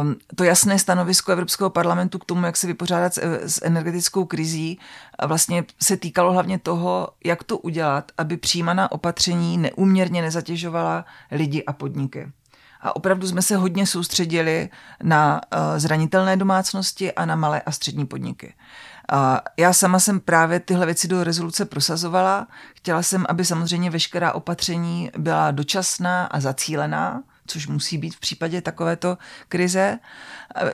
Um, 0.00 0.16
to 0.36 0.44
jasné 0.44 0.78
stanovisko 0.78 1.32
Evropského 1.32 1.70
parlamentu 1.70 2.18
k 2.18 2.24
tomu, 2.24 2.46
jak 2.46 2.56
se 2.56 2.66
vypořádat 2.66 3.14
s, 3.14 3.18
s 3.42 3.60
energetickou 3.64 4.24
krizí, 4.24 4.78
vlastně 5.26 5.64
se 5.82 5.96
týkalo 5.96 6.32
hlavně 6.32 6.58
toho, 6.58 7.08
jak 7.24 7.44
to 7.44 7.58
udělat, 7.58 8.12
aby 8.18 8.36
přijímaná 8.36 8.92
opatření 8.92 9.58
neuměrně 9.58 10.22
nezatěžovala 10.22 11.04
lidi 11.30 11.64
a 11.64 11.72
podniky. 11.72 12.32
A 12.80 12.96
opravdu 12.96 13.28
jsme 13.28 13.42
se 13.42 13.56
hodně 13.56 13.86
soustředili 13.86 14.68
na 15.02 15.40
uh, 15.40 15.78
zranitelné 15.78 16.36
domácnosti 16.36 17.12
a 17.12 17.24
na 17.24 17.36
malé 17.36 17.60
a 17.60 17.70
střední 17.70 18.06
podniky. 18.06 18.54
Já 19.56 19.72
sama 19.72 20.00
jsem 20.00 20.20
právě 20.20 20.60
tyhle 20.60 20.86
věci 20.86 21.08
do 21.08 21.24
rezoluce 21.24 21.64
prosazovala. 21.64 22.46
Chtěla 22.74 23.02
jsem, 23.02 23.26
aby 23.28 23.44
samozřejmě 23.44 23.90
veškerá 23.90 24.32
opatření 24.32 25.10
byla 25.18 25.50
dočasná 25.50 26.24
a 26.24 26.40
zacílená, 26.40 27.22
což 27.46 27.66
musí 27.66 27.98
být 27.98 28.14
v 28.14 28.20
případě 28.20 28.60
takovéto 28.60 29.18
krize. 29.48 29.98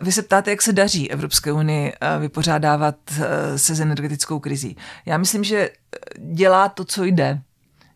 Vy 0.01 0.13
se 0.13 0.23
ptáte, 0.23 0.51
jak 0.51 0.63
se 0.63 0.73
daří 0.73 1.11
Evropské 1.11 1.53
unii 1.53 1.93
eh, 2.01 2.19
vypořádávat 2.19 2.97
eh, 3.19 3.59
se 3.59 3.75
s 3.75 3.81
energetickou 3.81 4.39
krizí. 4.39 4.77
Já 5.07 5.19
myslím, 5.19 5.45
že 5.45 5.71
dělá 6.19 6.69
to, 6.69 6.85
co 6.85 7.05
jde. 7.05 7.41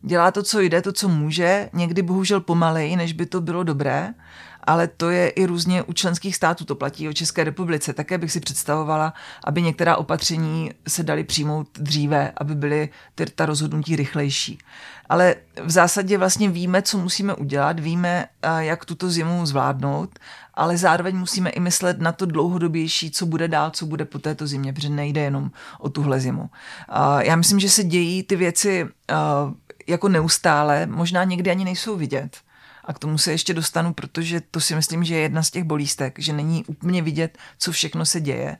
Dělá 0.02 0.30
to, 0.30 0.42
co 0.42 0.60
jde, 0.60 0.82
to, 0.82 0.92
co 0.92 1.08
může, 1.08 1.70
někdy 1.72 2.02
bohužel 2.02 2.40
pomaleji, 2.40 2.96
než 2.96 3.12
by 3.12 3.26
to 3.26 3.40
bylo 3.40 3.62
dobré, 3.62 4.14
ale 4.64 4.88
to 4.88 5.10
je 5.10 5.28
i 5.28 5.46
různě 5.46 5.82
u 5.82 5.92
členských 5.92 6.36
států, 6.36 6.64
to 6.64 6.74
platí 6.74 7.08
o 7.08 7.12
České 7.12 7.44
republice. 7.44 7.92
Také 7.92 8.18
bych 8.18 8.32
si 8.32 8.40
představovala, 8.40 9.12
aby 9.44 9.62
některá 9.62 9.96
opatření 9.96 10.70
se 10.88 11.02
daly 11.02 11.24
přijmout 11.24 11.68
dříve, 11.78 12.32
aby 12.36 12.54
byly 12.54 12.88
ta 13.34 13.46
rozhodnutí 13.46 13.96
rychlejší. 13.96 14.58
Ale 15.08 15.34
v 15.64 15.70
zásadě 15.70 16.18
vlastně 16.18 16.48
víme, 16.48 16.82
co 16.82 16.98
musíme 16.98 17.34
udělat, 17.34 17.80
víme, 17.80 18.26
jak 18.58 18.84
tuto 18.84 19.10
zimu 19.10 19.46
zvládnout, 19.46 20.18
ale 20.54 20.76
zároveň 20.76 21.16
musíme 21.16 21.50
i 21.50 21.60
myslet 21.60 22.00
na 22.00 22.12
to 22.12 22.26
dlouhodobější, 22.26 23.10
co 23.10 23.26
bude 23.26 23.48
dál, 23.48 23.70
co 23.70 23.86
bude 23.86 24.04
po 24.04 24.18
této 24.18 24.46
zimě, 24.46 24.72
protože 24.72 24.88
nejde 24.88 25.20
jenom 25.20 25.50
o 25.78 25.88
tuhle 25.88 26.20
zimu. 26.20 26.50
Já 27.18 27.36
myslím, 27.36 27.60
že 27.60 27.70
se 27.70 27.84
dějí 27.84 28.22
ty 28.22 28.36
věci 28.36 28.88
jako 29.86 30.08
neustále, 30.08 30.86
možná 30.86 31.24
někdy 31.24 31.50
ani 31.50 31.64
nejsou 31.64 31.96
vidět 31.96 32.36
a 32.90 32.92
k 32.92 32.98
tomu 32.98 33.18
se 33.18 33.32
ještě 33.32 33.54
dostanu, 33.54 33.92
protože 33.92 34.40
to 34.50 34.60
si 34.60 34.74
myslím, 34.74 35.04
že 35.04 35.14
je 35.14 35.20
jedna 35.20 35.42
z 35.42 35.50
těch 35.50 35.64
bolístek, 35.64 36.18
že 36.18 36.32
není 36.32 36.64
úplně 36.64 37.02
vidět, 37.02 37.38
co 37.58 37.72
všechno 37.72 38.06
se 38.06 38.20
děje. 38.20 38.56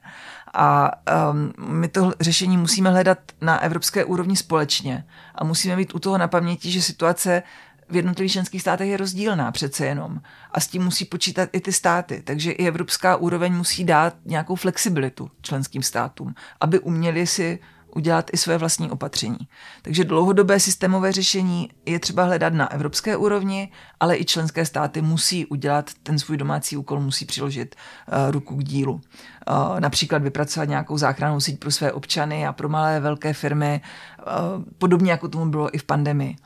A 0.55 0.90
um, 1.31 1.53
my 1.69 1.88
to 1.88 2.12
řešení 2.21 2.57
musíme 2.57 2.90
hledat 2.90 3.19
na 3.40 3.59
evropské 3.62 4.05
úrovni 4.05 4.37
společně 4.37 5.05
a 5.35 5.45
musíme 5.45 5.77
mít 5.77 5.95
u 5.95 5.99
toho 5.99 6.19
na 6.19 6.29
paměti, 6.29 6.71
že 6.71 6.83
situace 6.83 7.43
v 7.88 7.97
jednotlivých 7.97 8.33
členských 8.33 8.61
státech 8.61 8.88
je 8.88 8.97
rozdílná 8.97 9.53
přece 9.53 9.87
jenom. 9.87 10.21
A 10.53 10.61
s 10.61 10.66
tím 10.66 10.83
musí 10.83 11.05
počítat 11.05 11.49
i 11.53 11.61
ty 11.61 11.73
státy. 11.73 12.23
Takže 12.25 12.53
i 12.53 12.69
evropská 12.69 13.16
úroveň 13.16 13.55
musí 13.55 13.85
dát 13.85 14.14
nějakou 14.25 14.55
flexibilitu 14.55 15.31
členským 15.43 15.83
státům, 15.83 16.35
aby 16.61 16.79
uměli 16.79 17.27
si 17.27 17.59
udělat 17.96 18.31
i 18.33 18.37
své 18.37 18.59
vlastní 18.59 18.90
opatření. 18.90 19.38
Takže 19.83 20.05
dlouhodobé 20.05 20.61
systémové 20.61 21.12
řešení 21.12 21.68
je 21.87 21.98
třeba 21.98 22.24
hledat 22.24 22.53
na 22.53 22.72
evropské 22.72 23.16
úrovni, 23.16 23.72
ale 24.00 24.18
i 24.18 24.24
členské 24.24 24.66
státy 24.66 25.03
musí 25.03 25.46
udělat 25.46 25.90
ten 26.03 26.18
svůj 26.18 26.37
domácí 26.37 26.76
úkol, 26.76 27.00
musí 27.00 27.24
přiložit 27.24 27.76
uh, 27.76 28.31
ruku 28.31 28.57
k 28.57 28.64
dílu. 28.64 28.92
Uh, 28.92 29.81
například 29.81 30.22
vypracovat 30.22 30.68
nějakou 30.68 30.98
záchrannou 30.98 31.40
síť 31.40 31.59
pro 31.59 31.70
své 31.70 31.92
občany 31.92 32.46
a 32.46 32.53
pro 32.53 32.68
malé 32.68 33.00
velké 33.00 33.33
firmy, 33.33 33.81
uh, 34.18 34.64
podobně 34.79 35.11
jako 35.11 35.29
tomu 35.29 35.50
bylo 35.50 35.74
i 35.74 35.79
v 35.79 35.85
pandemii. 35.85 36.37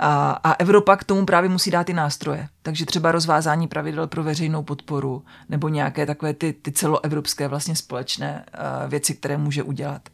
A, 0.00 0.30
a 0.30 0.52
Evropa 0.52 0.96
k 0.96 1.04
tomu 1.04 1.26
právě 1.26 1.50
musí 1.50 1.70
dát 1.70 1.88
i 1.88 1.92
nástroje. 1.92 2.48
Takže 2.62 2.86
třeba 2.86 3.12
rozvázání 3.12 3.68
pravidel 3.68 4.06
pro 4.06 4.22
veřejnou 4.22 4.62
podporu 4.62 5.24
nebo 5.48 5.68
nějaké 5.68 6.06
takové 6.06 6.34
ty, 6.34 6.52
ty 6.52 6.72
celoevropské 6.72 7.48
vlastně 7.48 7.76
společné 7.76 8.44
uh, 8.54 8.90
věci, 8.90 9.14
které 9.14 9.38
může 9.38 9.62
udělat. 9.62 10.08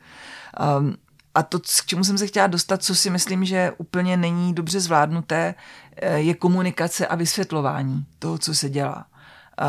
Um, 0.79 0.97
a 1.35 1.43
to, 1.43 1.59
k 1.59 1.87
čemu 1.87 2.05
jsem 2.05 2.19
se 2.19 2.27
chtěla 2.27 2.47
dostat, 2.47 2.83
co 2.83 2.95
si 2.95 3.11
myslím, 3.11 3.45
že 3.45 3.73
úplně 3.79 4.17
není 4.17 4.55
dobře 4.55 4.81
zvládnuté, 4.81 5.55
eh, 5.97 6.19
je 6.19 6.35
komunikace 6.35 7.07
a 7.07 7.15
vysvětlování 7.15 8.07
toho, 8.19 8.39
co 8.39 8.55
se 8.55 8.71
dělá. 8.71 9.07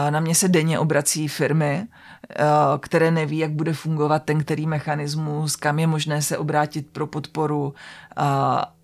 Na 0.10 0.20
mě 0.20 0.36
se 0.36 0.48
denně 0.48 0.80
obrací 0.80 1.28
firmy, 1.28 1.88
eh, 2.30 2.44
které 2.80 3.12
neví, 3.12 3.38
jak 3.38 3.52
bude 3.52 3.74
fungovat 3.74 4.24
ten 4.24 4.44
který 4.44 4.68
mechanismus, 4.68 5.56
kam 5.56 5.80
je 5.80 5.88
možné 5.88 6.22
se 6.22 6.38
obrátit 6.38 6.88
pro 6.92 7.08
podporu. 7.08 7.74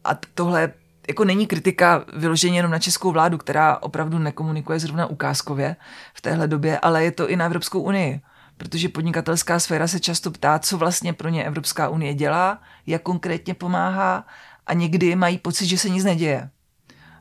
A 0.03 0.19
tohle 0.33 0.73
jako 1.09 1.23
není 1.25 1.47
kritika 1.47 2.05
vyloženě 2.13 2.57
jenom 2.57 2.71
na 2.71 2.79
českou 2.79 3.11
vládu, 3.11 3.37
která 3.37 3.77
opravdu 3.77 4.19
nekomunikuje 4.19 4.79
zrovna 4.79 5.05
ukázkově 5.05 5.75
v 6.13 6.21
téhle 6.21 6.47
době, 6.47 6.79
ale 6.79 7.03
je 7.03 7.11
to 7.11 7.29
i 7.29 7.35
na 7.35 7.45
Evropskou 7.45 7.81
unii 7.81 8.21
protože 8.59 8.89
podnikatelská 8.89 9.59
sféra 9.59 9.87
se 9.87 9.99
často 9.99 10.31
ptá, 10.31 10.59
co 10.59 10.77
vlastně 10.77 11.13
pro 11.13 11.29
ně 11.29 11.43
Evropská 11.43 11.89
unie 11.89 12.13
dělá, 12.13 12.61
jak 12.87 13.01
konkrétně 13.01 13.53
pomáhá 13.53 14.25
a 14.67 14.73
někdy 14.73 15.15
mají 15.15 15.37
pocit, 15.37 15.65
že 15.65 15.77
se 15.77 15.89
nic 15.89 16.03
neděje. 16.03 16.49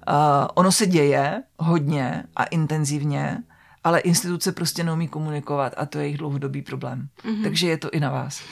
Uh, 0.09 0.15
ono 0.55 0.73
se 0.73 0.87
děje 0.87 1.43
hodně 1.59 2.25
a 2.37 2.45
intenzivně, 2.45 3.43
ale 3.85 4.01
instituce 4.01 4.53
prostě 4.53 4.85
neumí 4.85 5.09
komunikovat 5.09 5.75
a 5.77 5.87
to 5.87 5.99
je 5.99 6.05
jejich 6.05 6.19
dlouhodobý 6.19 6.63
problém. 6.63 7.09
Mm-hmm. 7.25 7.43
Takže 7.43 7.69
je 7.69 7.79
to 7.79 7.91
i 7.91 8.01
na 8.01 8.11
vás. 8.11 8.43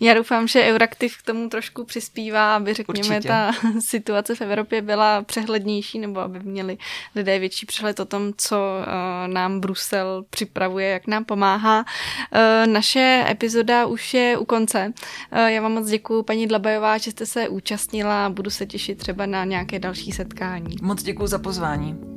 Já 0.00 0.14
doufám, 0.14 0.48
že 0.48 0.62
Euraktiv 0.62 1.16
k 1.16 1.22
tomu 1.22 1.48
trošku 1.48 1.84
přispívá, 1.84 2.56
aby 2.56 2.74
řekněme 2.74 3.16
Určitě. 3.16 3.28
ta 3.28 3.52
situace 3.80 4.34
v 4.34 4.40
Evropě 4.40 4.82
byla 4.82 5.22
přehlednější 5.22 5.98
nebo 5.98 6.20
aby 6.20 6.40
měli 6.40 6.78
lidé 7.14 7.38
větší 7.38 7.66
přehled 7.66 8.00
o 8.00 8.04
tom, 8.04 8.32
co 8.36 8.56
uh, 8.56 9.32
nám 9.32 9.60
Brusel 9.60 10.24
připravuje, 10.30 10.88
jak 10.88 11.06
nám 11.06 11.24
pomáhá. 11.24 11.78
Uh, 11.78 12.72
naše 12.72 13.24
epizoda 13.28 13.86
už 13.86 14.14
je 14.14 14.38
u 14.38 14.44
konce. 14.44 14.92
Uh, 15.32 15.38
já 15.38 15.62
vám 15.62 15.72
moc 15.72 15.88
děkuji, 15.88 16.22
paní 16.22 16.46
Dlabajová, 16.46 16.98
že 16.98 17.10
jste 17.10 17.26
se 17.26 17.48
účastnila 17.48 18.26
a 18.26 18.30
budu 18.30 18.50
se 18.50 18.66
těšit 18.66 18.98
třeba 18.98 19.26
na 19.26 19.44
nějaké 19.44 19.78
další 19.78 20.12
setkání. 20.12 20.76
Moc 20.82 21.02
děkuji 21.02 21.26
za 21.26 21.38
pozvání. 21.38 22.14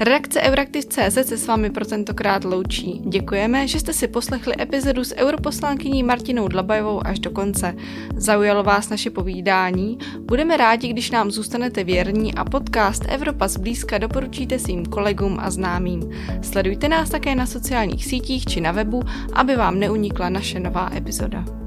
Redakce 0.00 0.40
Euraktiv.cz 0.42 1.28
se 1.28 1.36
s 1.36 1.46
vámi 1.46 1.70
pro 1.70 1.84
tentokrát 1.84 2.44
loučí. 2.44 3.02
Děkujeme, 3.08 3.68
že 3.68 3.80
jste 3.80 3.92
si 3.92 4.08
poslechli 4.08 4.54
epizodu 4.60 5.04
s 5.04 5.16
europoslankyní 5.16 6.02
Martinou 6.02 6.48
Dlabajovou 6.48 7.06
až 7.06 7.18
do 7.18 7.30
konce. 7.30 7.74
Zaujalo 8.16 8.62
vás 8.62 8.88
naše 8.88 9.10
povídání? 9.10 9.98
Budeme 10.18 10.56
rádi, 10.56 10.88
když 10.88 11.10
nám 11.10 11.30
zůstanete 11.30 11.84
věrní 11.84 12.34
a 12.34 12.44
podcast 12.44 13.04
Evropa 13.08 13.48
zblízka 13.48 13.98
doporučíte 13.98 14.58
svým 14.58 14.86
kolegům 14.86 15.38
a 15.40 15.50
známým. 15.50 16.10
Sledujte 16.42 16.88
nás 16.88 17.10
také 17.10 17.34
na 17.34 17.46
sociálních 17.46 18.04
sítích 18.04 18.44
či 18.44 18.60
na 18.60 18.72
webu, 18.72 19.02
aby 19.32 19.56
vám 19.56 19.78
neunikla 19.78 20.28
naše 20.28 20.60
nová 20.60 20.90
epizoda. 20.96 21.61